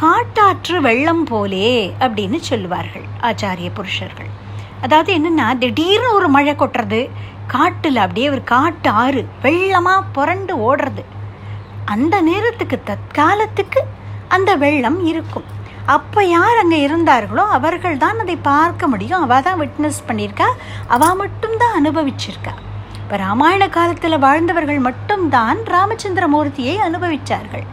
காட்டாற்று 0.01 0.77
வெள்ளம் 0.87 1.25
போலே 1.31 1.71
அப்படின்னு 2.05 2.39
சொல்லுவார்கள் 2.51 3.07
ஆச்சாரிய 3.29 3.71
புருஷர்கள். 3.79 4.31
அதாவது 4.85 5.11
என்னன்னா 5.19 5.47
திடீர்னு 5.63 6.11
ஒரு 6.19 6.29
மழை 6.37 6.55
கொட்டுறது 6.63 7.01
காட்டில் 7.55 8.03
அப்படியே 8.05 8.29
ஒரு 8.35 8.45
காட்டு 8.53 8.91
ஆறு 9.03 9.23
வெள்ளமாக 9.45 10.09
புரண்டு 10.19 10.55
ஓடுறது. 10.69 11.05
அந்த 11.95 12.15
நேரத்துக்கு 12.31 12.79
தற்காலத்துக்கு 12.91 13.83
அந்த 14.37 14.51
வெள்ளம் 14.65 15.03
இருக்கும். 15.13 15.49
அப்போ 15.97 16.21
யார் 16.37 16.63
அங்கே 16.63 16.81
இருந்தார்களோ 16.87 17.45
அவர்கள் 17.59 18.03
தான் 18.07 18.21
அதை 18.25 18.37
பார்க்க 18.53 18.93
முடியும். 18.95 19.23
அவள் 19.27 19.47
தான் 19.47 19.63
விட்னஸ் 19.63 20.07
பண்ணியிருக்கா. 20.09 20.51
அவள் 20.97 21.21
மட்டும்தான் 21.23 21.79
அனுபவிச்சிருக்கா. 21.81 22.55
இப்போ 23.11 23.23
ராமாயண 23.23 23.69
காலத்தில் 23.69 24.19
வாழ்ந்தவர்கள் 24.19 24.79
மட்டும்தான் 24.79 25.59
ராமச்சந்திரமூர்த்தியை 25.59 26.75
அனுபவித்தார்கள் 26.87 27.65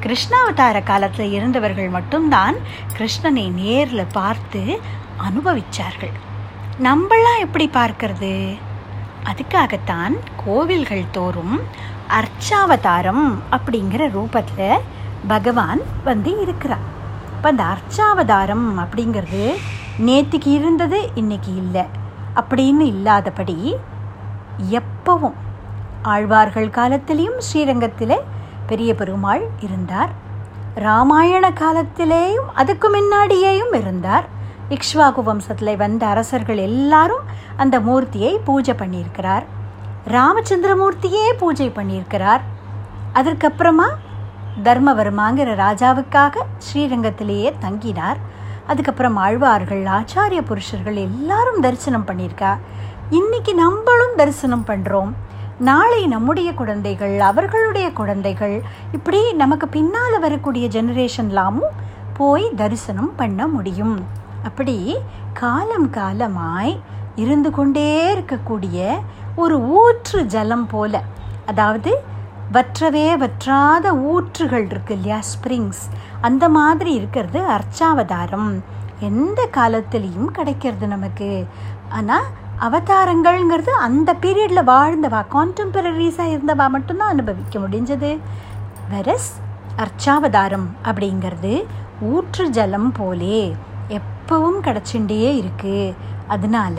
கிருஷ்ணாவதார 0.00 0.82
காலத்தில் 0.82 1.32
இருந்தவர்கள் 1.32 1.88
மட்டும்தான் 1.88 2.56
கிருஷ்ணனை 2.98 3.52
நேரில் 3.52 4.12
பார்த்து 4.12 4.80
அனுபவிச்சார்கள். 5.28 6.12
நம்மளாம் 6.82 7.40
எப்படி 7.40 7.70
பார்க்கறது? 7.72 8.58
அதுக்காகத்தான் 9.24 10.16
கோவில்கள் 10.44 11.04
தோறும் 11.10 11.60
அர்ச்சாவதாரம் 12.08 13.24
அப்படிங்கிற 13.50 14.10
ரூபத்தில் 14.10 14.78
பகவான் 15.26 15.80
வந்து 16.04 16.40
இருக்கிறார். 16.40 16.86
இப்போ 17.36 17.48
அந்த 17.48 17.64
அர்ச்சாவதாரம் 17.64 18.68
அப்படிங்கிறது 18.84 19.54
நேற்றுக்கு 20.06 20.52
இருந்தது 20.52 21.10
இன்னைக்கு 21.14 21.54
இல்லை. 21.56 21.86
அப்படின்னு 22.34 22.80
இல்லாதபடி 22.80 23.76
எப்பவும் 24.70 25.34
ஆழ்வார்கள் 26.02 26.68
காலத்திலையும் 26.68 27.38
ஸ்ரீரங்கத்திலே 27.52 28.18
பெரிய 28.66 28.94
பெருமாள் 28.94 29.48
இருந்தார். 29.60 30.10
ராமாயண 30.74 31.50
காலத்திலேயும் 31.50 32.48
அதுக்கு 32.54 32.88
முன்னாடியேயும் 32.96 33.74
இருந்தார். 33.74 34.26
இக்ஷ்வாகு 34.68 35.22
வம்சத்தில் 35.26 35.76
வந்த 35.76 36.06
அரசர்கள் 36.06 36.56
எல்லாரும் 36.56 37.24
அந்த 37.56 37.80
மூர்த்தியை 37.80 38.36
பூஜை 38.44 38.74
பண்ணியிருக்கிறார். 38.74 39.42
ராமச்சந்திரமூர்த்தியே 40.08 41.32
பூஜை 41.38 41.70
பண்ணியிருக்கிறார். 41.70 42.40
அதற்கப்புறமா 43.14 43.88
தர்மவர்மாங்கிற 44.64 45.54
ராஜாவுக்காக 45.56 46.34
ஸ்ரீரங்கத்திலேயே 46.58 47.52
தங்கினார். 47.60 48.16
அதுக்கப்புறம் 48.66 49.16
ஆழ்வார்கள் 49.16 49.82
ஆச்சாரிய 49.82 50.40
புருஷர்கள் 50.40 50.96
எல்லாரும் 50.96 51.60
தரிசனம் 51.60 52.06
பண்ணியிருக்கா 52.06 52.58
இன்னைக்கு 53.16 53.52
நம்மளும் 53.54 54.14
தரிசனம் 54.16 54.64
பண்ணுறோம் 54.66 55.10
நாளை 55.58 56.06
நம்முடைய 56.06 56.50
குழந்தைகள் 56.54 57.14
அவர்களுடைய 57.20 57.86
குழந்தைகள் 57.92 58.54
இப்படி 58.92 59.20
நமக்கு 59.32 59.66
பின்னால் 59.68 60.16
வரக்கூடிய 60.18 60.66
ஜெனரேஷன்லாமும் 60.76 61.74
போய் 62.18 62.46
தரிசனம் 62.56 63.10
பண்ண 63.16 63.46
முடியும். 63.46 63.96
அப்படி 64.42 64.76
காலம் 65.32 65.88
காலமாய் 65.90 66.74
இருந்து 67.14 67.50
கொண்டே 67.50 67.88
இருக்கக்கூடிய 68.14 68.78
ஒரு 69.36 69.58
ஊற்று 69.80 70.22
ஜலம் 70.34 70.66
போல 70.66 71.02
அதாவது 71.46 71.92
வற்றவே 72.52 73.06
வற்றாத 73.24 73.92
ஊற்றுகள் 74.12 74.66
இருக்கு 74.70 74.94
இல்லையா 74.94 75.18
ஸ்ப்ரிங்ஸ் 75.32 75.82
அந்த 76.20 76.44
மாதிரி 76.58 76.92
இருக்கிறது 76.92 77.42
அர்ச்சாவதாரம். 77.56 78.52
எந்த 79.10 79.48
காலத்திலையும் 79.58 80.30
கிடைக்கிறது 80.38 80.86
நமக்கு. 80.86 81.30
ஆனால் 81.88 82.28
அவதாரங்கள்ங்கிறது 82.62 83.70
அந்த 83.70 84.14
பீரியடில் 84.14 84.68
வாழ்ந்தவா? 84.68 85.20
கான்டெம்பரரிஸாக 85.32 86.32
இருந்தவா 86.32 86.68
மட்டும்தான் 86.68 87.08
அனுபவிக்க 87.08 87.58
முடிஞ்சது. 87.58 88.18
வெரஸ் 88.90 89.30
அர்ச்சாவதாரம் 89.76 90.68
அப்படிங்கிறது 90.84 91.52
ஊற்று 92.00 92.48
ஜலம் 92.48 92.92
போலே 92.92 93.54
எப்பவும் 93.88 94.60
கிடச்சுண்டே 94.62 95.20
இருக்குது 95.40 95.94
அதனால 96.26 96.78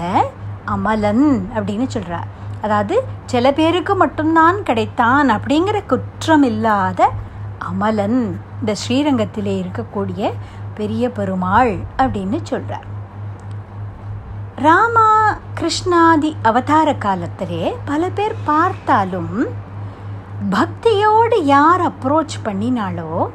அமலன் 0.65 1.25
அப்படின்னு 1.55 1.87
சொல்கிறா 1.87 2.19
அதாவது 2.61 3.03
சில 3.25 3.51
பேருக்கு 3.51 3.95
மட்டும்தான் 3.95 4.63
கிடைத்தான் 4.63 5.29
அப்படிங்கிற 5.29 5.85
குற்றம் 5.85 6.43
இல்லாத 6.43 7.09
அமலன் 7.57 8.19
இந்த 8.59 8.73
ஸ்ரீரங்கத்திலே 8.73 9.55
இருக்கக்கூடிய 9.63 10.31
பெரிய 10.75 11.09
பெருமாள் 11.09 11.73
அப்படின்னு 11.97 12.39
சொல்கிறார் 12.43 12.87
ராமா 14.63 15.37
கிருஷ்ணாதி 15.53 16.35
அவதார 16.41 16.93
காலத்திலே 16.93 17.77
பல 17.85 18.09
பேர் 18.09 18.35
பார்த்தாலும் 18.45 19.45
பக்தியோடு 20.51 21.37
யார் 21.43 21.81
அப்ரோச் 21.81 22.35
பண்ணினாலோ 22.45 23.29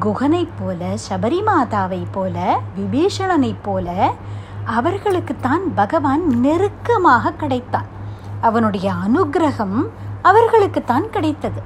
குகனை 0.00 0.48
போல 0.58 0.96
சபரிமாதாவை 1.08 2.06
போல 2.12 2.60
விபீஷணனைப் 2.76 3.62
போல 3.62 4.12
அவர்களுக்குத்தான் 4.78 5.64
பகவான் 5.74 6.26
நெருக்கமாக 6.26 7.32
கிடைத்தான் 7.40 7.88
அவனுடைய 8.40 8.92
அனுகிரகம் 9.08 9.88
அவர்களுக்குத்தான் 10.22 11.10
கிடைத்தது. 11.10 11.62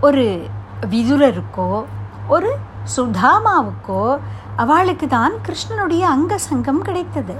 ஒரு 0.00 0.46
விதுரருக்கோ 0.90 1.84
ஒரு 2.28 2.56
சுதாமாவுக்கோ 2.96 4.18
அவளுக்கு 4.56 5.08
தான் 5.08 5.32
கிருஷ்ணனுடைய 5.46 6.00
அங்க 6.00 6.38
சங்கம் 6.38 6.82
கிடைத்தது. 6.82 7.34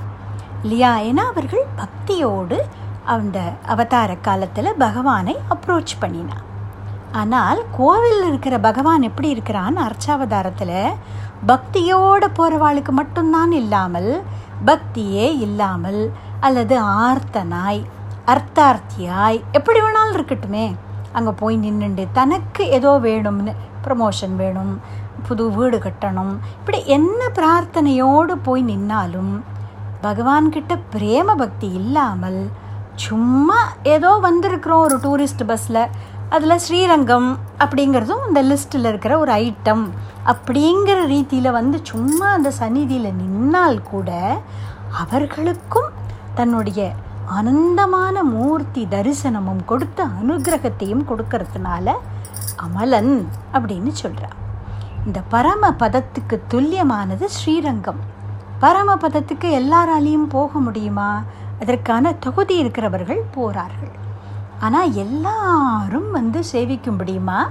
இல்லையா 0.63 0.99
ஏன்னா 0.99 1.25
அவர்கள் 1.33 1.65
பக்தியோடு 1.77 2.59
அந்த 3.05 3.39
அவதார 3.67 4.17
காலத்தில் 4.17 4.79
பகவானை 4.79 5.37
அப்ரோச் 5.55 5.95
பண்ணினான் 6.01 6.45
ஆனால் 7.13 7.63
கோவிலில் 7.77 8.29
இருக்கிற 8.29 8.59
பகவான் 8.59 9.03
எப்படி 9.03 9.29
இருக்கிறான் 9.29 9.77
அர்ச்சாவதாரத்தில்? 9.77 10.95
பக்தியோடு 11.47 12.27
போகிறவாளுக்கு 12.39 12.91
மட்டும்தான் 12.91 13.53
இல்லாமல் 13.53 14.23
பக்தியே 14.65 15.27
இல்லாமல் 15.47 16.13
அல்லது 16.41 16.81
ஆர்த்தனாய் 16.81 17.83
அர்த்தார்த்தியாய் 18.27 19.43
எப்படி 19.53 19.81
வேணாலும் 19.81 20.17
இருக்கட்டுமே. 20.19 20.75
அங்கே 21.13 21.31
போய் 21.31 21.57
நின்றுண்டு 21.57 22.07
தனக்கு 22.13 22.69
ஏதோ 22.69 22.99
வேணும்னு 23.03 23.53
ப்ரமோஷன் 23.87 24.37
வேணும் 24.37 24.81
புது 25.29 25.45
வீடு 25.51 25.79
கட்டணும். 25.79 26.35
இப்படி 26.59 26.85
என்ன 26.87 27.21
பிரார்த்தனையோடு 27.35 28.35
போய் 28.43 28.63
நின்னாலும் 28.63 29.33
பகவான்கிட்ட 30.03 30.73
பிரேம 30.95 31.35
பக்தி 31.37 31.69
இல்லாமல் 31.73 32.41
சும்மா 32.95 33.59
ஏதோ 33.83 34.11
வந்திருக்கிறோம் 34.23 34.83
ஒரு 34.83 34.97
டூரிஸ்ட் 34.99 35.45
பஸ்ஸில் 35.47 35.85
அதில் 36.29 36.63
ஸ்ரீரங்கம் 36.67 37.29
அப்படிங்கிறதும் 37.59 38.27
இந்த 38.29 38.43
லிஸ்ட்டில் 38.43 38.85
இருக்கிற 38.85 39.19
ஒரு 39.19 39.33
ஐட்டம் 39.33 39.85
அப்படிங்கிற 40.27 40.99
ரீதியில் 41.07 41.51
வந்து 41.51 41.79
சும்மா 41.83 42.27
அந்த 42.29 42.51
சந்நிதியில் 42.51 43.17
நின்னால் 43.17 43.81
கூட 43.83 44.11
அவர்களுக்கும் 44.99 45.91
தன்னுடைய 46.35 46.83
ஆனந்தமான 47.31 48.23
மூர்த்தி 48.23 48.85
தரிசனமும் 48.91 49.65
கொடுத்த 49.65 50.07
அனுகிரகத்தையும் 50.21 51.07
கொடுக்கறதுனால 51.09 51.95
அமலன் 52.57 53.15
அப்படின்னு 53.53 53.93
சொல்கிறான் 53.95 54.39
இந்த 55.07 55.21
பரம 55.29 55.71
பதத்துக்கு 55.71 56.37
துல்லியமானது 56.51 57.25
ஸ்ரீரங்கம். 57.37 58.01
பரம 58.59 58.95
பதத்துக்கு 58.95 59.49
எல்லாராலையும் 59.61 60.29
போக 60.29 60.59
முடியுமா? 60.59 61.23
அதற்கான 61.61 62.13
தகுதி 62.13 62.57
இருக்கிறவர்கள் 62.57 63.23
போகிறார்கள் 63.31 63.95
ஆனால் 64.61 64.93
எல்லாரும் 64.95 66.11
வந்து 66.11 66.45
சேவிக்க 66.45 66.91
முடியுமா? 66.91 67.51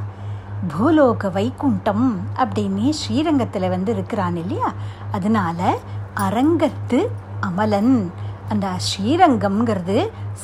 பூலோக 0.72 1.32
வைகுண்டம் 1.32 2.06
அப்படின்னு 2.36 2.90
ஸ்ரீரங்கத்தில் 2.90 3.70
வந்து 3.70 3.92
இருக்கிறான் 3.92 4.36
இல்லையா? 4.36 4.74
அதனால 5.12 5.78
அரங்கத்து 6.16 7.00
அமலன். 7.40 8.12
அந்த 8.50 8.68
ஸ்ரீரங்கம்ங்கிறது 8.88 9.98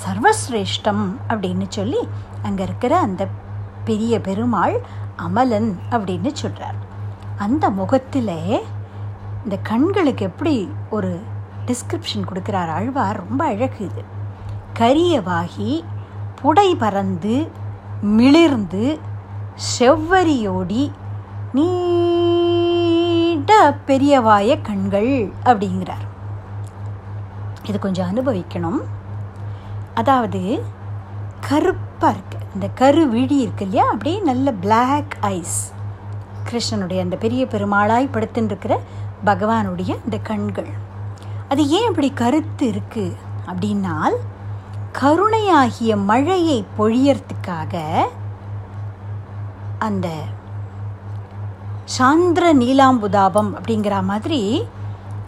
சர்வசிரேஷ்டம் 0.04 1.06
அப்படின்னு 1.30 1.66
சொல்லி 1.70 2.08
அங்கே 2.44 2.64
இருக்கிற 2.64 3.00
அந்த 3.00 3.28
பெரிய 3.84 4.22
பெருமாள் 4.22 4.78
அமலன் 5.16 5.72
அப்படின்னு 5.92 6.32
சொல்கிறார் 6.34 6.78
அந்த 7.38 7.70
முகத்தில் 7.70 8.62
இந்த 9.44 9.58
கண்களுக்கு 9.64 10.26
எப்படி 10.26 10.70
ஒரு 10.90 11.22
டிஸ்கிரிப்ஷன் 11.68 12.28
கொடுக்குறார் 12.34 12.70
அழ்வார் 12.70 13.24
ரொம்ப 13.28 13.46
அழகு 13.46 13.86
இது. 13.86 14.04
கரியவாகி 14.80 15.84
புடை 16.42 16.76
பறந்து 16.76 17.48
மிளிர்ந்து 18.02 19.00
செவ்வரியோடி 19.80 20.92
நீண்ட 21.54 23.52
பெரியவாய 23.88 24.62
கண்கள் 24.62 25.32
அப்படிங்கிறார். 25.46 26.06
இது 27.64 27.80
கொஞ்சம் 27.80 28.10
அனுபவிக்கணும். 28.16 28.82
அதாவது 29.94 30.64
கருப்பாக 31.40 32.16
இருக்குது 32.18 32.54
இந்த 32.54 32.68
கரு 32.68 33.08
விழி 33.08 33.38
இருக்கு 33.38 33.66
இல்லையா? 33.66 33.90
அப்படியே 33.90 34.20
நல்ல 34.20 34.52
பிளாக் 34.52 35.18
ஐஸ் 35.22 35.76
கிருஷ்ணனுடைய 36.50 37.00
அந்த 37.00 37.16
பெரிய 37.16 37.46
பெருமாளாய் 37.46 38.14
படுத்துட்டுருக்கிற 38.14 38.74
பகவானுடைய 39.26 39.92
இந்த 40.06 40.18
கண்கள். 40.30 40.72
அது 41.50 41.70
ஏன் 41.70 41.88
அப்படி 41.88 42.10
கருத்து 42.14 42.66
இருக்குது 42.72 43.16
அப்படின்னால் 43.50 44.18
கருணையாகிய 45.02 45.92
மழையை 46.04 46.66
பொழியறதுக்காக 46.78 47.82
அந்த 49.80 50.08
சாந்திர 51.98 52.46
நீலாம்புதாபம் 52.62 53.52
அப்படிங்கிற 53.58 54.04
மாதிரி 54.04 54.42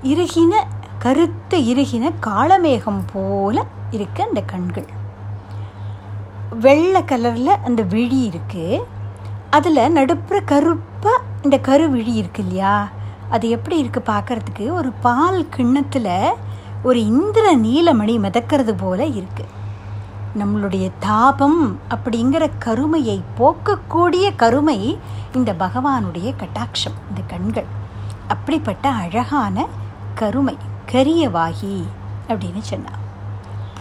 இறுகின 0.03 0.53
கருத்த 0.99 1.57
இறுகின 1.57 2.11
காளமேகம் 2.25 3.03
போல 3.13 3.65
இருக்கு 3.91 4.21
அந்த 4.23 4.41
கண்கள். 4.41 4.87
வெள்ளை 6.59 7.01
கலரில் 7.01 7.61
அந்த 7.67 7.81
விழி 7.93 8.19
இருக்குது 8.29 8.83
அதில் 9.49 9.95
நடுப்புற 9.95 10.37
கருப்பாக 10.45 11.23
இந்த 11.41 11.57
கருவிழி 11.57 12.13
இருக்கு 12.21 12.41
இல்லையா? 12.43 12.89
அது 13.29 13.49
எப்படி 13.49 13.83
இருக்குது 13.83 14.09
பார்க்குறதுக்கு 14.09 14.71
ஒரு 14.71 14.91
பால் 14.91 15.45
கிண்ணத்தில் 15.49 16.35
ஒரு 16.83 17.05
இந்திர 17.05 17.55
நீலமணி 17.55 18.15
மிதக்கிறது 18.25 18.73
போல 18.77 19.05
இருக்குது 19.05 19.55
நம்மளுடைய 20.37 20.91
தாபம் 20.99 21.79
அப்படிங்கிற 21.93 22.49
கருமையை 22.59 23.23
போக்கக்கூடிய 23.39 24.25
கருமை 24.35 24.97
இந்த 25.33 25.53
பகவானுடைய 25.53 26.29
கட்டாட்சம் 26.41 26.97
இந்த 27.09 27.21
கண்கள். 27.27 27.69
அப்படிப்பட்ட 28.27 28.89
அழகான 28.89 29.65
கருமை 30.15 30.57
கரியவாகி 30.91 31.77
அப்படின்னு 32.27 32.61
சொன்னார் 32.61 33.03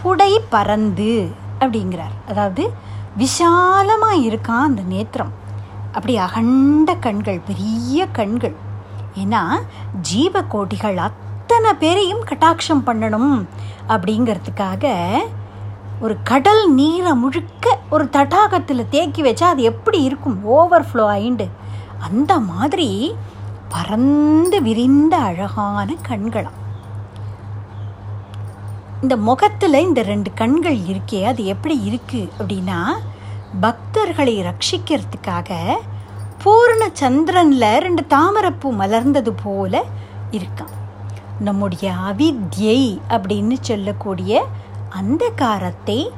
புடை 0.01 0.39
பறந்து 0.49 1.29
அப்படிங்கிறார். 1.59 2.15
அதாவது 2.27 2.71
விசாலமாக 3.17 4.15
இருக்கான் 4.15 4.67
அந்த 4.69 4.81
நேத்திரம். 4.87 5.33
அப்படி 5.91 6.15
அகண்ட 6.17 6.95
கண்கள் 7.05 7.39
பெரிய 7.49 8.07
கண்கள். 8.17 8.55
ஏன்னா 9.23 9.41
ஜீவகோட்டிகள் 10.09 10.97
அத்தனை 11.07 11.71
பேரையும் 11.73 12.23
கட்டாட்சம் 12.29 12.85
பண்ணணும் 12.87 13.33
அப்படிங்கிறதுக்காக 13.93 14.93
ஒரு 15.99 16.15
கடல் 16.23 16.63
நீரை 16.73 17.13
முழுக்க 17.13 17.77
ஒரு 17.89 18.05
தடாகத்தில் 18.17 18.89
தேக்கி 18.89 19.21
வச்சா 19.23 19.47
அது 19.53 19.63
எப்படி 19.71 19.99
இருக்கும்? 20.01 20.37
ஓவர்ஃப்ளோ 20.57 21.05
ஆயிண்டு. 21.15 21.47
அந்த 22.07 22.33
மாதிரி 22.51 22.89
பறந்து 23.73 24.57
விரிந்த 24.67 25.15
அழகான 25.17 25.95
கண்களாம் 26.07 26.57
இந்த 29.01 29.15
முகத்தில் 29.27 29.83
இந்த 29.87 30.01
ரெண்டு 30.01 30.29
கண்கள் 30.33 30.79
இருக்கே 30.91 31.19
அது 31.31 31.41
எப்படி 31.45 31.75
இருக்குது 31.89 32.29
அப்படின்னா 32.37 32.79
பக்தர்களை 33.61 34.43
ரட்சிக்கிறதுக்காக 34.43 35.75
பூர்ண 36.43 36.89
சந்திரனில் 36.93 37.79
ரெண்டு 37.79 38.05
தாமரப்பூ 38.07 38.71
மலர்ந்தது 38.71 39.33
போல 39.43 39.83
இருக்கான் 40.31 40.75
நம்முடைய 41.39 41.91
அவித்யை 41.91 42.99
அப்படின்னு 43.09 43.57
சொல்லக்கூடிய 43.61 44.45
அந்த 44.89 45.29
காரத்தை 45.35 46.11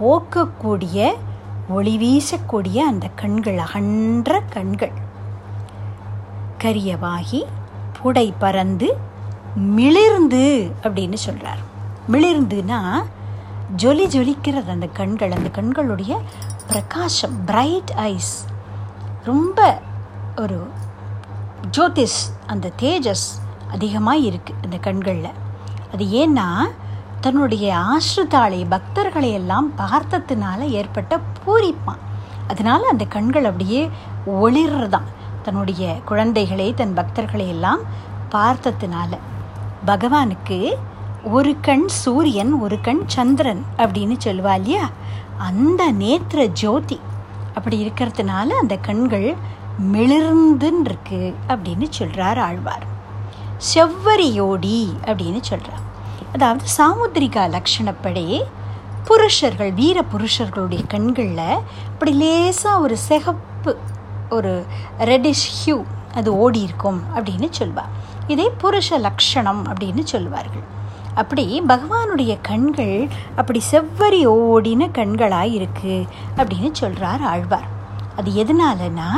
போக்கக்கூடிய 0.00 1.12
ஒளி 1.68 1.96
வீசக்கூடிய 1.96 2.78
அந்த 2.78 3.06
கண்கள் 3.14 3.58
அகன்ற 3.58 4.40
கண்கள். 4.40 4.92
கரியவாகி 6.60 7.44
புடை 8.02 8.34
பறந்து 8.38 8.96
மிளிர்ந்து 9.56 10.70
அப்படின்னு 10.82 11.14
சொல்கிறார் 11.14 11.58
மிளிர்ந்துன்னா 12.10 13.02
ஜொலி 13.76 14.06
ஜொலிக்கிறது 14.14 14.68
அந்த 14.68 14.86
கண்கள். 14.86 15.32
அந்த 15.32 15.50
கண்களுடைய 15.60 16.20
பிரகாசம் 16.66 17.44
பிரைட் 17.44 17.92
ஐஸ் 17.96 18.46
ரொம்ப 19.24 19.80
ஒரு 20.36 20.68
ஜோதிஷ் 21.76 22.22
அந்த 22.46 22.70
தேஜஸ் 22.82 23.26
அதிகமாக 23.70 24.18
இருக்குது 24.18 24.60
அந்த 24.64 24.76
கண்களில். 24.76 25.28
அது 25.92 26.04
ஏன்னா 26.04 26.46
தன்னுடைய 27.20 27.66
ஆசிரித்தாளை 27.76 28.64
பக்தர்களை 28.70 29.32
எல்லாம் 29.32 29.72
பார்த்ததுனால 29.78 30.58
ஏற்பட்ட 30.58 31.20
பூரிப்பான் 31.44 32.02
அதனால் 32.46 32.88
அந்த 32.90 33.04
கண்கள் 33.04 33.44
அப்படியே 33.44 33.90
ஒளிர்றதான் 34.26 35.08
தன்னுடைய 35.42 35.94
குழந்தைகளை 36.04 36.74
தன் 36.74 36.96
பக்தர்களை 36.96 37.48
எல்லாம் 37.48 37.80
பார்த்ததுனால. 38.30 39.18
பகவானுக்கு 39.84 40.78
ஒரு 41.24 41.56
கண் 41.60 41.86
சூரியன் 41.86 42.52
ஒரு 42.52 42.80
கண் 42.80 43.02
சந்திரன் 43.06 43.64
அப்படின்னு 43.76 44.16
சொல்லுவா 44.24 44.54
இல்லையா? 44.54 44.90
அந்த 45.38 45.92
நேத்திர 45.92 46.46
ஜோதி. 46.46 47.00
அப்படி 47.54 47.84
இருக்கிறதுனால 47.84 48.46
அந்த 48.46 48.76
கண்கள் 48.76 49.34
மிளிர்ந்துன்னு 49.92 50.80
இருக்கு 50.84 51.34
அப்படின்னு 51.48 51.86
சொல்கிறார் 51.88 52.38
ஆழ்வார். 52.38 52.86
செவ்வரியோடி 53.74 54.88
அப்படின்னு 55.04 55.40
சொல்கிறார் 55.40 55.80
அதாவது 56.32 56.64
சாமுத்திரிகா 56.78 57.44
லக்ஷணப்படி 57.54 58.42
புருஷர்கள் 59.04 59.72
வீர 59.72 60.04
புருஷர்களுடைய 60.12 60.86
கண்களில் 60.86 61.58
அப்படி 61.86 62.12
லேசாக 62.12 62.80
ஒரு 62.80 62.96
சிகப்பு 62.96 63.76
ஒரு 64.30 64.64
ரெட்டிஷ் 64.98 65.70
ஹியூ 65.70 65.84
அது 66.14 66.38
ஓடி 66.38 66.60
இருக்கும் 66.60 67.02
அப்படின்னு 67.14 67.48
சொல்வார் 67.50 67.88
இதை 68.26 68.50
புருஷ 68.62 68.90
லக்ஷணம் 68.90 69.62
அப்படின்னு 69.72 70.02
சொல்லுவார்கள். 70.04 70.80
அப்படி 71.14 71.62
பகவானுடைய 71.68 72.38
கண்கள் 72.42 73.08
அப்படி 73.36 73.60
செவ்வரி 73.70 74.22
ஓடின 74.26 74.90
கண்களாக 74.90 75.52
இருக்குது 75.58 76.06
அப்படின்னு 76.36 76.72
சொல்கிறார் 76.72 77.22
ஆழ்வார். 77.22 77.68
அது 78.16 78.30
எதனாலனா 78.44 79.10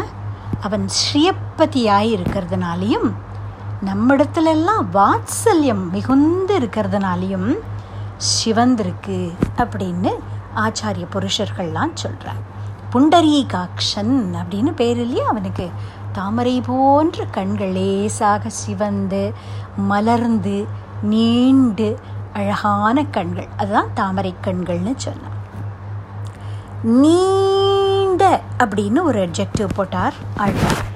அவன் 0.60 0.86
ஸ்ரீயப்பதியாய் 0.98 2.10
இருக்கிறதுனாலையும் 2.16 3.08
நம்மிடத்துலெல்லாம் 3.84 4.84
வாத்சல்யம் 4.92 5.90
மிகுந்து 5.90 6.58
இருக்கிறதுனாலையும் 6.58 7.48
சிவந்திருக்கு 8.30 9.18
அப்படின்னு 9.56 10.12
ஆச்சாரிய 10.56 11.06
புருஷர்கள்லாம் 11.14 11.94
சொல்கிறார் 11.94 12.42
புண்டரீகாக்ஷன் 12.92 14.14
அப்படின்னு 14.40 14.72
பேர் 14.74 14.98
இல்லையா 14.98 15.26
அவனுக்கு. 15.28 15.70
தாமரை 16.12 16.60
போன்ற 16.66 17.24
கண்கள் 17.24 17.72
லேசாக 17.72 18.48
சிவந்து 18.48 19.22
மலர்ந்து 19.76 20.82
நீண்டு 21.04 21.98
அழகான 22.32 23.04
கண்கள். 23.04 23.48
அதுதான் 23.56 23.92
தாமரை 23.94 24.34
கண்கள்னு 24.44 24.92
சொன்னான் 24.96 25.32
நீண்ட 26.82 28.40
அப்படின்னு 28.58 29.02
ஒரு 29.02 29.28
அப்ஜெக்டிவ் 29.28 29.68
போட்டார் 29.76 30.14
ஆழ்வார். 30.36 30.92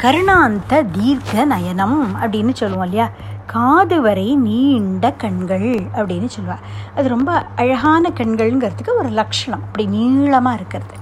கருணாந்த 0.00 0.90
தீர்க்க 0.90 1.46
நயனம் 1.46 1.96
அப்படின்னு 2.22 2.52
சொல்லுவோம் 2.54 2.84
இல்லையா? 2.84 3.10
காது 3.46 4.00
வரை 4.00 4.36
நீண்ட 4.36 5.12
கண்கள் 5.12 5.70
அப்படின்னு 5.94 6.26
சொல்லுவார். 6.26 6.60
அது 6.96 7.08
ரொம்ப 7.08 7.46
அழகான 7.56 8.10
கண்கள்ங்கிறதுக்கு 8.14 8.90
ஒரு 8.98 9.08
லட்சணம். 9.08 9.62
அப்படி 9.62 9.86
நீளமாக 9.86 10.56
இருக்கிறது. 10.56 10.94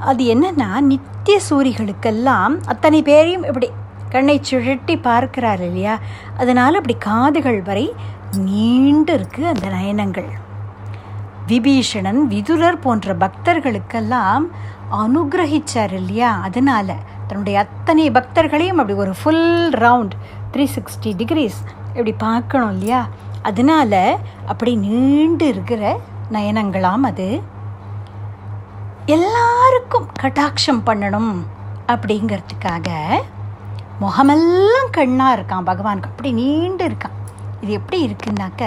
அது 0.00 0.24
என்னென்னா 0.24 0.80
நித்திய 0.80 1.40
சூரிகளுக்கெல்லாம் 1.50 2.58
அத்தனை 2.66 3.02
பேரையும் 3.02 3.44
இப்படி 3.44 3.70
கண்ணை 4.10 4.40
சுழட்டி 4.42 5.00
பார்க்கிறார் 5.02 5.62
இல்லையா? 5.62 5.98
அதனால் 6.36 6.74
அப்படி 6.74 6.96
காதுகள் 6.98 7.62
வரை 7.62 7.94
நீண்டு 8.36 9.12
இருக்கு 9.12 9.46
அந்த 9.46 9.68
நயனங்கள். 9.68 10.30
விபீஷணன் 11.46 12.20
விதுரர் 12.28 12.80
போன்ற 12.80 13.14
பக்தர்களுக்கெல்லாம் 13.14 14.44
அனுகிரகிச்சார் 14.92 15.92
இல்லையா? 15.92 16.40
அதனால 16.42 16.96
தன்னுடைய 17.26 17.58
அத்தனை 17.58 18.10
பக்தர்களையும் 18.10 18.78
அப்படி 18.82 18.92
ஒரு 18.92 19.12
full 19.22 19.70
round 19.74 20.14
three 20.52 20.66
sixty 20.76 21.10
degrees 21.16 21.60
இப்படி 21.88 22.12
பார்க்கணும் 22.12 22.72
இல்லையா? 22.72 23.08
அதனால 23.42 24.18
அப்படி 24.46 24.76
நீண்டு 24.76 25.48
இருக்கிற 25.48 26.00
நயனங்களாம் 26.32 27.00
அது. 27.02 27.28
எல்லாருக்கும் 29.06 30.08
கட்டாட்சம் 30.22 30.82
பண்ணணும் 30.86 31.32
அப்படிங்கிறதுக்காக 31.88 32.88
முகமெல்லாம் 34.00 34.90
கண்ணாக 34.90 35.34
இருக்கான் 35.36 35.68
பகவானுக்கு. 35.70 36.10
அப்படி 36.12 36.32
நீண்டு 36.32 36.84
இருக்கான். 36.88 37.16
இது 37.60 37.72
எப்படி 37.72 37.98
இருக்குன்னாக்க 38.06 38.62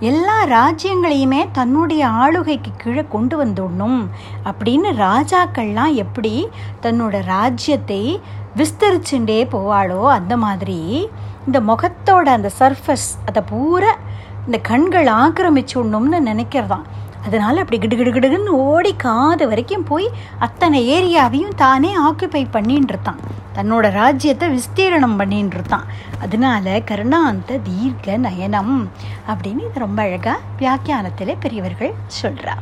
எல்லா 0.00 0.36
ராஜ்யங்களையுமே 0.46 1.40
தன்னுடைய 1.52 2.02
ஆளுகைக்கு 2.08 2.70
கீழே 2.76 3.04
கொண்டு 3.04 3.34
வந்துடணும் 3.44 4.00
அப்படின்னு 4.44 4.90
ராஜாக்கள்லாம் 5.06 5.94
எப்படி 5.94 6.48
தன்னோட 6.82 7.24
ராஜ்யத்தை 7.24 8.20
விஸ்தரிச்சுட்டே 8.56 9.40
போவாளோ 9.54 10.00
அந்த 10.08 10.36
மாதிரி 10.36 11.08
இந்த 11.46 11.60
முகத்தோட 11.60 12.26
அந்த 12.36 12.50
சர்ஃபஸ் 12.58 13.08
அதை 13.26 13.42
பூரா 13.46 13.92
இந்த 14.46 14.58
கண்கள் 14.58 15.06
ஆக்கிரமிச்சுடணும்னு 15.06 16.18
நினைக்கிறதான். 16.30 16.86
அதனால் 17.24 17.56
அப்படி 17.56 17.78
கிடுகிடுகிடுன்னு 17.78 18.46
ஓடி 18.46 18.96
காது 18.96 19.48
வரைக்கும் 19.48 19.84
போய் 19.84 20.08
அத்தனை 20.38 20.80
ஏரியாவையும் 20.90 21.54
தானே 21.56 21.98
ஆக்குப்பை 21.98 22.46
பண்ணின்னு 22.52 22.88
இருந்தான் 22.88 23.20
தன்னோட 23.54 23.90
ராஜ்யத்தை 23.90 24.48
விஸ்தீரணம் 24.48 25.18
பண்ணின்னு 25.18 25.54
இருந்தான் 25.54 25.84
அதனால 26.18 26.78
கருணாந்த 26.78 27.60
தீர்க்க 27.62 28.16
நயனம் 28.16 28.88
அப்படின்னு 29.28 29.58
இது 29.58 29.70
ரொம்ப 29.74 30.02
அழகாக 30.02 30.40
வியாக்கியானத்தில் 30.58 31.36
பெரியவர்கள் 31.40 31.94
சொல்கிறா 32.22 32.54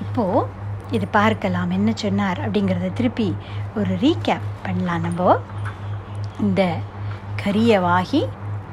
இப்போது 0.00 0.46
இது 0.90 1.06
பார்க்கலாம் 1.06 1.70
என்ன 1.70 1.92
சொன்னார் 1.94 2.48
அப்படிங்கிறத 2.48 2.92
திருப்பி 2.92 3.36
ஒரு 3.76 3.94
ரீகேப் 3.94 4.48
பண்ணலாம் 4.62 5.00
நம்ம. 5.00 5.38
இந்த 6.40 6.76
கரியவாகி 7.44 8.28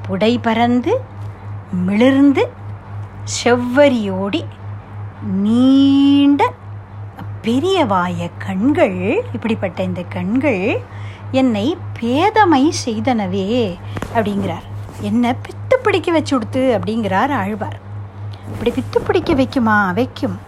புடை 0.08 0.40
பறந்து 0.42 1.02
மிளிர்ந்து 1.72 2.48
செவ்வரியோடி 3.44 4.46
நீண்ட 5.24 6.54
பெரிய 7.42 7.86
வாய 7.86 8.30
கண்கள் 8.38 9.24
இப்படிப்பட்ட 9.34 9.84
இந்த 9.84 10.02
கண்கள் 10.02 10.82
என்னை 11.32 11.78
பேதமை 12.00 12.72
செய்தனவே 12.86 13.78
அப்படிங்கிறார். 14.16 14.66
என்னை 15.00 15.30
பித்து 15.30 15.76
பிடிக்க 15.84 16.12
வச்சு 16.12 16.32
கொடுத்து 16.32 16.80
அப்படிங்கிறார் 16.80 17.32
ஆழ்வார். 17.32 17.80
இப்படி 18.48 18.72
பித்து 18.72 19.00
பிடிக்க 19.00 19.34
வைக்குமா? 19.34 19.94
வைக்கும். 19.94 20.40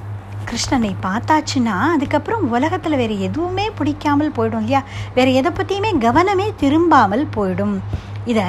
கிருஷ்ணனை 0.45 0.95
பார்த்தாச்சுன்னா 1.03 1.79
அதுக்கப்புறம் 1.79 2.49
உலகத்தில் 2.49 2.95
வேறு 2.95 3.21
எதுவுமே 3.21 3.69
பிடிக்காமல் 3.69 4.31
போயிடும் 4.31 4.57
இல்லையா? 4.57 4.83
வேறு 5.15 5.33
எதை 5.33 5.51
பற்றியுமே 5.51 5.93
கவனமே 5.93 6.53
திரும்பாமல் 6.59 7.27
போயிடும். 7.35 7.77
இதை 8.25 8.43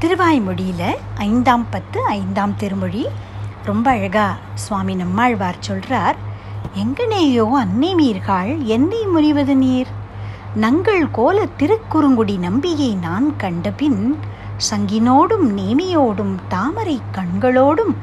திருவாய்மொழியில் 0.00 0.94
ஐந்தாம் 1.14 1.66
பத்து 1.70 2.04
ஐந்தாம் 2.04 2.56
திருமொழி 2.56 3.06
ரொம்ப 3.64 3.90
அழகா 3.90 4.36
சுவாமி 4.54 4.94
நம்மாழ்வார் 4.94 5.56
சொல்கிறார் 5.60 6.16
எங்கனேயோ 6.76 7.50
அன்னை 7.50 7.94
மீர்காள் 7.94 8.62
என்னை 8.64 9.06
முறிவது 9.14 9.54
நீர்? 9.54 9.86
நங்கள் 10.54 11.10
கோல 11.12 11.46
திருக்குறுங்குடி 11.58 12.38
நம்பியை 12.38 12.94
நான் 12.94 13.36
கண்டபின் 13.36 14.18
சங்கினோடும் 14.70 15.46
நேமியோடும் 15.58 16.34
தாமரை 16.48 17.00
கண்களோடும் 17.12 17.94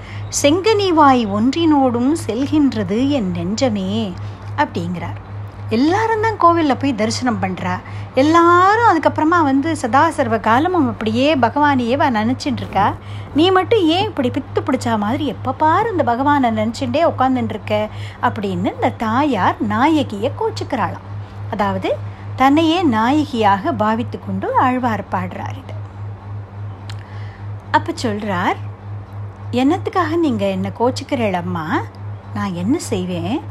செங்கனிவாய் 0.42 1.24
ஒன்றினோடும் 1.28 2.12
செல்கின்றது 2.28 3.10
என் 3.10 3.32
நெஞ்சமே 3.32 4.14
அப்படிங்கிறார். 4.58 5.20
எல்லாரும் 5.78 6.24
தான் 6.26 6.38
கோவிலில் 6.38 6.80
போய் 6.80 7.00
தரிசனம் 7.02 7.42
பண்ணுறா 7.42 7.74
எல்லாரும் 8.22 8.90
அதுக்கப்புறமா 8.92 9.38
வந்து 9.44 9.76
சதா 9.82 10.10
சர்வ 10.10 10.38
காலமும் 10.38 10.88
அப்படியே 10.88 11.28
பகவானையே 11.36 11.96
வா 12.02 12.08
நினச்சிட்டு 12.10 12.62
இருக்கா. 12.64 12.94
நீ 13.36 13.52
மட்டும் 13.52 13.84
ஏன் 13.86 14.08
இப்படி 14.08 14.30
பித்து 14.30 14.62
பிடிச்சா 14.68 14.98
மாதிரி 14.98 15.26
எப்போ 15.26 15.52
பாரு 15.52 15.92
இந்த 15.92 16.04
பகவானை 16.04 16.50
நினச்சிட்டே 16.50 17.04
உட்காந்துட்டு 17.12 17.56
இருக்க? 17.56 17.90
அப்படின்னு 18.22 18.74
இந்த 18.78 18.90
தாயார் 18.90 19.56
நாயகியை 19.70 20.32
கோச்சிக்கிறாளாம். 20.42 21.08
அதாவது 21.52 21.92
தன்னையே 22.36 22.84
நாயகியாக 22.96 23.74
பாவித்து 23.84 24.20
கொண்டு 24.26 24.50
ஆழ்வார் 24.56 25.06
பாடுறார் 25.12 25.58
இது. 25.62 25.76
அப்போ 27.72 27.92
சொல்கிறார் 27.96 28.60
என்னத்துக்காக 29.52 30.16
நீங்கள் 30.16 30.54
என்னை 30.58 30.72
கோச்சிக்கிறீளம்மா? 30.80 31.66
நான் 32.34 32.54
என்ன 32.54 32.76
செய்வேன்? 32.92 33.51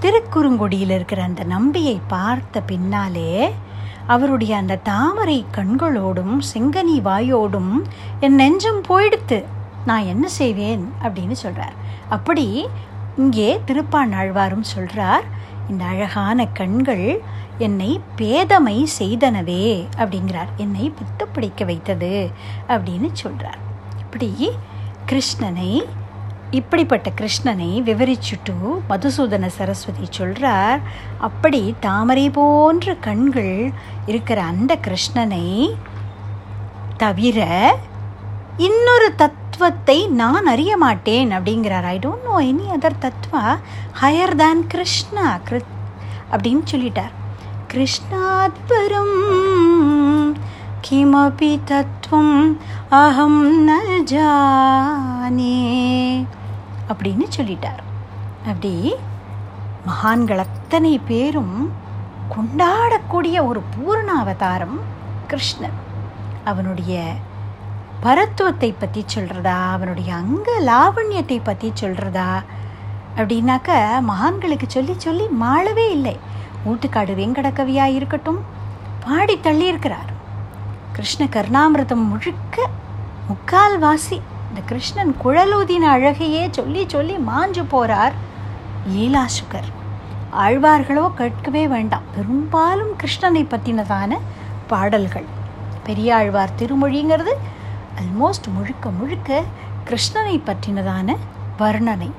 திருக்குறுங்குடியில் 0.00 0.90
இருக்கிற 0.90 1.22
அந்த 1.22 1.44
நம்பியை 1.44 2.00
பார்த்த 2.08 2.60
பின்னாலே 2.60 3.54
அவருடைய 4.06 4.56
அந்த 4.56 4.76
தாமரை 4.76 5.44
கண்களோடும் 5.56 6.38
செங்கனி 6.54 7.00
வாயோடும் 7.04 7.82
என் 8.20 8.34
நெஞ்சம் 8.34 8.82
போயிடுத்து. 8.88 9.44
நான் 9.86 10.04
என்ன 10.04 10.28
செய்வேன்? 10.28 10.92
அப்படின்னு 11.02 11.32
சொல்கிறார் 11.32 11.72
அப்படி 12.08 12.68
இங்கே 13.16 13.60
திருப்பாணாழ்வாரும் 13.66 14.60
சொல்கிறார் 14.60 15.24
இந்த 15.68 15.84
அழகான 15.84 16.46
கண்கள் 16.46 17.20
என்னை 17.58 18.00
பேதமை 18.16 18.86
செய்தனவே 18.98 19.86
அப்படிங்கிறார். 19.96 20.48
என்னை 20.56 20.92
பித்து 20.98 21.24
பிடிக்க 21.32 21.64
வைத்தது 21.64 22.30
அப்படின்னு 22.68 23.08
சொல்கிறார் 23.12 23.58
இப்படி 23.98 24.50
கிருஷ்ணனை 25.06 25.84
இப்படிப்பட்ட 26.50 27.12
கிருஷ்ணனை 27.20 27.72
விவரிச்சுட்டு 27.88 28.54
மதுசூதன 28.90 29.46
சரஸ்வதி 29.46 30.06
சொல்கிறார் 30.10 30.80
அப்படி 31.18 31.74
தாமரை 31.80 32.30
போன்ற 32.30 32.94
கண்கள் 32.94 33.72
இருக்கிற 34.06 34.42
அந்த 34.42 34.78
கிருஷ்ணனை 34.86 35.74
தவிர 36.96 37.76
இன்னொரு 38.56 39.14
தத்துவத்தை 39.14 40.08
நான் 40.08 40.46
அறிய 40.46 40.76
மாட்டேன் 40.76 41.30
அப்படிங்கிறார். 41.30 41.82
I 41.82 41.98
don't 41.98 42.24
know 42.24 42.38
any 42.38 42.66
other 42.76 43.00
Tattva 43.00 43.58
higher 44.00 44.34
than 44.34 44.66
Krishna 44.66 45.38
கிரு 45.50 45.60
அப்படின்னு 46.32 46.62
சொல்லிட்டார். 46.72 47.14
கிருஷ்ணாத் 47.72 48.60
பரம் 48.68 49.18
கிமபி 50.88 51.60
தத்துவம் 51.64 52.60
அகம் 52.88 53.68
ந 53.68 53.78
ஜானே 54.02 55.56
அப்படின்னு 56.90 57.26
சொல்லிட்டார். 57.36 57.82
அப்படி 58.50 58.72
மகான்கள் 59.88 60.42
அத்தனை 60.44 60.92
பேரும் 61.10 61.56
கொண்டாடக்கூடிய 62.34 63.36
ஒரு 63.50 63.60
பூர்ண 63.74 64.08
அவதாரம் 64.22 64.78
கிருஷ்ணன். 65.30 65.78
அவனுடைய 66.50 66.94
பரத்துவத்தை 68.04 68.70
பற்றி 68.74 69.00
சொல்கிறதா 69.14 69.56
அவனுடைய 69.76 70.10
அங்க 70.22 70.50
லாவண்யத்தை 70.70 71.38
பற்றி 71.48 71.68
சொல்கிறதா 71.80 72.30
அப்படின்னாக்க 73.18 73.70
மகான்களுக்கு 74.10 74.66
சொல்லி 74.68 74.94
சொல்லி 75.06 75.24
மாளவே 75.42 75.86
இல்லை. 75.96 76.16
ஊட்டுக்காடு 76.70 77.12
வெங்கடக்கவியாக 77.20 77.96
இருக்கட்டும் 77.98 78.40
பாடி 79.04 79.36
தள்ளியிருக்கிறார். 79.46 80.10
கிருஷ்ண 80.96 81.22
கருணாமிரதம் 81.34 82.04
முழுக்க 82.10 82.66
முக்கால்வாசி 83.30 84.18
இந்த 84.48 84.60
கிருஷ்ணன் 84.66 85.16
குழலூதின 85.24 85.84
அழகையே 85.96 86.48
சொல்லி 86.50 86.84
சொல்லி 86.88 87.16
மாஞ்சு 87.30 87.64
போகிறார் 87.68 88.14
லீலாசுகர் 88.94 89.68
ஆழ்வார்களோ 90.44 91.04
கேட்கவே 91.14 91.66
வேண்டாம். 91.66 92.06
பெரும்பாலும் 92.14 92.92
கிருஷ்ணனை 93.02 93.42
பற்றினதான 93.52 94.18
பாடல்கள். 94.66 95.26
பெரியாழ்வார் 95.84 96.56
திருமொழிங்கிறது 96.58 97.32
அல்மோஸ்ட் 98.00 98.48
முழுக்க 98.56 98.90
முழுக்க 98.90 99.42
கிருஷ்ணனை 99.88 100.36
பற்றினதான 100.48 101.16
வர்ணனை. 101.58 102.10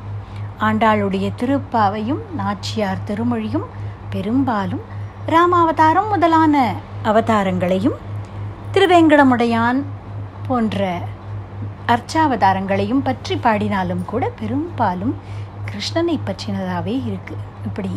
ஆண்டாளுடைய 0.60 1.28
திருப்பாவையும் 1.42 2.24
நாச்சியார் 2.38 3.06
திருமொழியும் 3.08 3.68
பெரும்பாலும் 4.10 4.82
ராமாவதாரம் 5.28 6.10
முதலான 6.10 6.74
அவதாரங்களையும் 7.04 7.98
திருவேங்கடமுடையான் 8.74 9.80
போன்ற 10.48 11.02
அர்ச்சாவதாரங்களையும் 11.94 13.06
பற்றி 13.08 13.36
பாடினாலும் 13.36 14.04
கூட 14.06 14.30
பெரும்பாலும் 14.40 15.14
கிருஷ்ணனை 15.70 16.16
பற்றினதாகவே 16.28 16.96
இருக்கு. 17.10 17.36
இப்படி 17.66 17.94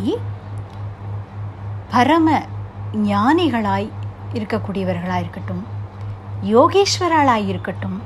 பரம 1.90 2.28
ஞானிகளாய் 2.92 3.88
இருக்கக்கூடியவர்களாக 4.34 5.22
இருக்கட்டும் 5.24 5.62
யோகேஸ்வராளாய் 6.54 7.46
இருக்கட்டும் 7.52 7.98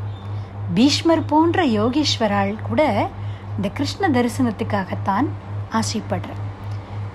பீஷ்மர் 0.75 1.25
போன்ற 1.25 1.64
யோகேஸ்வரால் 1.79 2.55
கூட 2.68 3.09
இந்த 3.57 3.68
கிருஷ்ண 3.68 4.09
தரிசனத்துக்காகத்தான் 4.09 5.29
ஆசைப்படுறேன். 5.72 6.42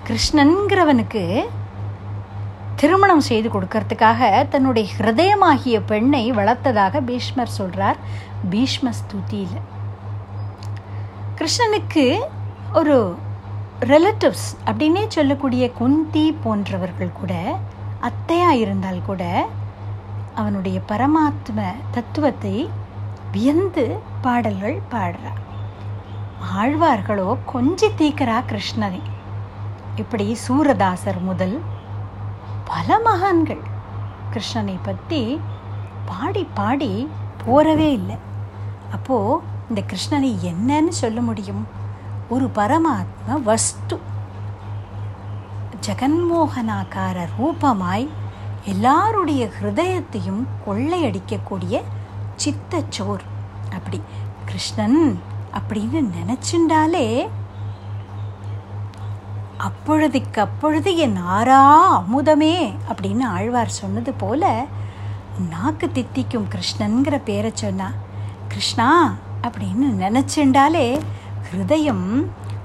கிருஷ்ணன்கிறவனுக்கு 0.06 1.22
திருமணம் 2.80 3.24
செய்து 3.28 3.48
கொடுக்கறதுக்காக 3.48 4.48
தன்னுடைய 4.48 4.86
ஹிருதயமாகிய 4.94 5.76
பெண்ணை 5.86 6.24
வளர்த்ததாக 6.32 7.00
பீஷ்மர் 7.08 7.56
சொல்றார். 7.58 7.98
பீஷ்ம 8.52 8.92
ஸ்துதியில். 8.98 9.60
கிருஷ்ணனுக்கு 11.38 12.04
ஒரு 12.78 12.96
ரிலேட்டிவ்ஸ் 13.92 14.48
அப்படின்னே 14.66 15.04
சொல்லக்கூடிய 15.08 15.64
குந்தி 15.80 16.24
போன்றவர்கள் 16.42 17.16
கூட 17.20 17.34
அத்தையா 18.08 18.50
இருந்தால் 18.62 19.02
கூட 19.06 19.22
அவனுடைய 20.34 20.80
பரமாத்ம 20.88 21.60
தத்துவத்தை 21.90 22.56
வியந்து 23.32 23.84
பாடல்கள் 24.20 24.78
பாடுறா 24.92 25.32
ஆழ்வார்களோ 26.60 27.28
கொஞ்சி 27.52 27.88
தீக்கிறா 27.98 28.38
கிருஷ்ணனை. 28.50 29.02
இப்படி 29.96 30.26
சூரதாசர் 30.44 31.20
முதல் 31.28 31.56
பல 32.64 32.98
மகான்கள் 32.98 33.62
கிருஷ்ணனை 34.32 34.78
பற்றி 34.82 35.40
பாடி 36.06 36.46
பாடி 36.54 37.08
போறவே 37.46 37.92
இல்லை. 37.92 38.16
அப்போது 38.92 39.42
இந்த 39.68 39.82
கிருஷ்ணனை 39.90 40.30
என்னன்னு 40.50 40.88
சொல்ல 40.88 41.20
முடியும்? 41.20 41.66
ஒரு 42.28 42.50
பரமாத்ம 42.54 43.42
வஸ்து. 43.42 44.00
ஜெகன்மோகனாக்கார 45.86 47.26
ரூபமாய் 47.38 48.08
எல்லாருடைய 48.64 49.48
ஹிருதயத்தையும் 49.60 50.42
கொள்ளையடிக்கக்கூடிய 50.66 51.82
சித்தச்சோர் 52.36 53.24
அப்படி 53.72 54.02
கிருஷ்ணன் 54.44 55.18
அப்படின்னு 55.52 56.00
நினைச்சுண்டாலே 56.18 57.28
அப்பொழுதுக்கு 59.62 60.40
அப்பொழுது 60.40 60.96
என் 60.96 61.18
ஆறா 61.30 61.60
அமுதமே 61.92 62.54
அப்படின்னு 62.88 63.24
ஆழ்வார் 63.28 63.78
சொன்னது 63.78 64.12
போல 64.14 64.44
நாக்கு 65.48 65.92
தித்திக்கும் 65.92 66.48
கிருஷ்ணன்கிற 66.48 67.22
பேரை 67.24 67.52
சொன்னா 67.54 67.88
கிருஷ்ணா 68.48 68.88
அப்படின்னு 69.42 69.86
நினச்சிண்டாலே 70.00 70.86
ஹிருதயம் 71.46 72.06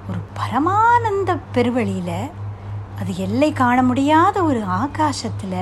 ஒரு 0.10 0.20
பரமானந்த 0.34 1.40
பெருவழியில் 1.54 2.18
அது 3.00 3.18
எல்லை 3.18 3.54
காண 3.54 3.84
முடியாத 3.84 4.44
ஒரு 4.44 4.62
ஆகாசத்தில் 4.78 5.60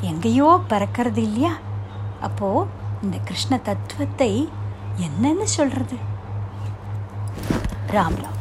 எங்கேயோ 0.00 0.60
பறக்கிறது 0.68 1.16
இல்லையா? 1.18 1.52
அப்போது 2.20 2.68
இந்த 3.02 3.16
கிருஷ்ண 3.18 3.56
தத்துவத்தை 3.58 4.32
என்னன்னு 4.98 5.42
சொல்கிறது 5.50 5.96
ராம்ராம் 7.92 8.39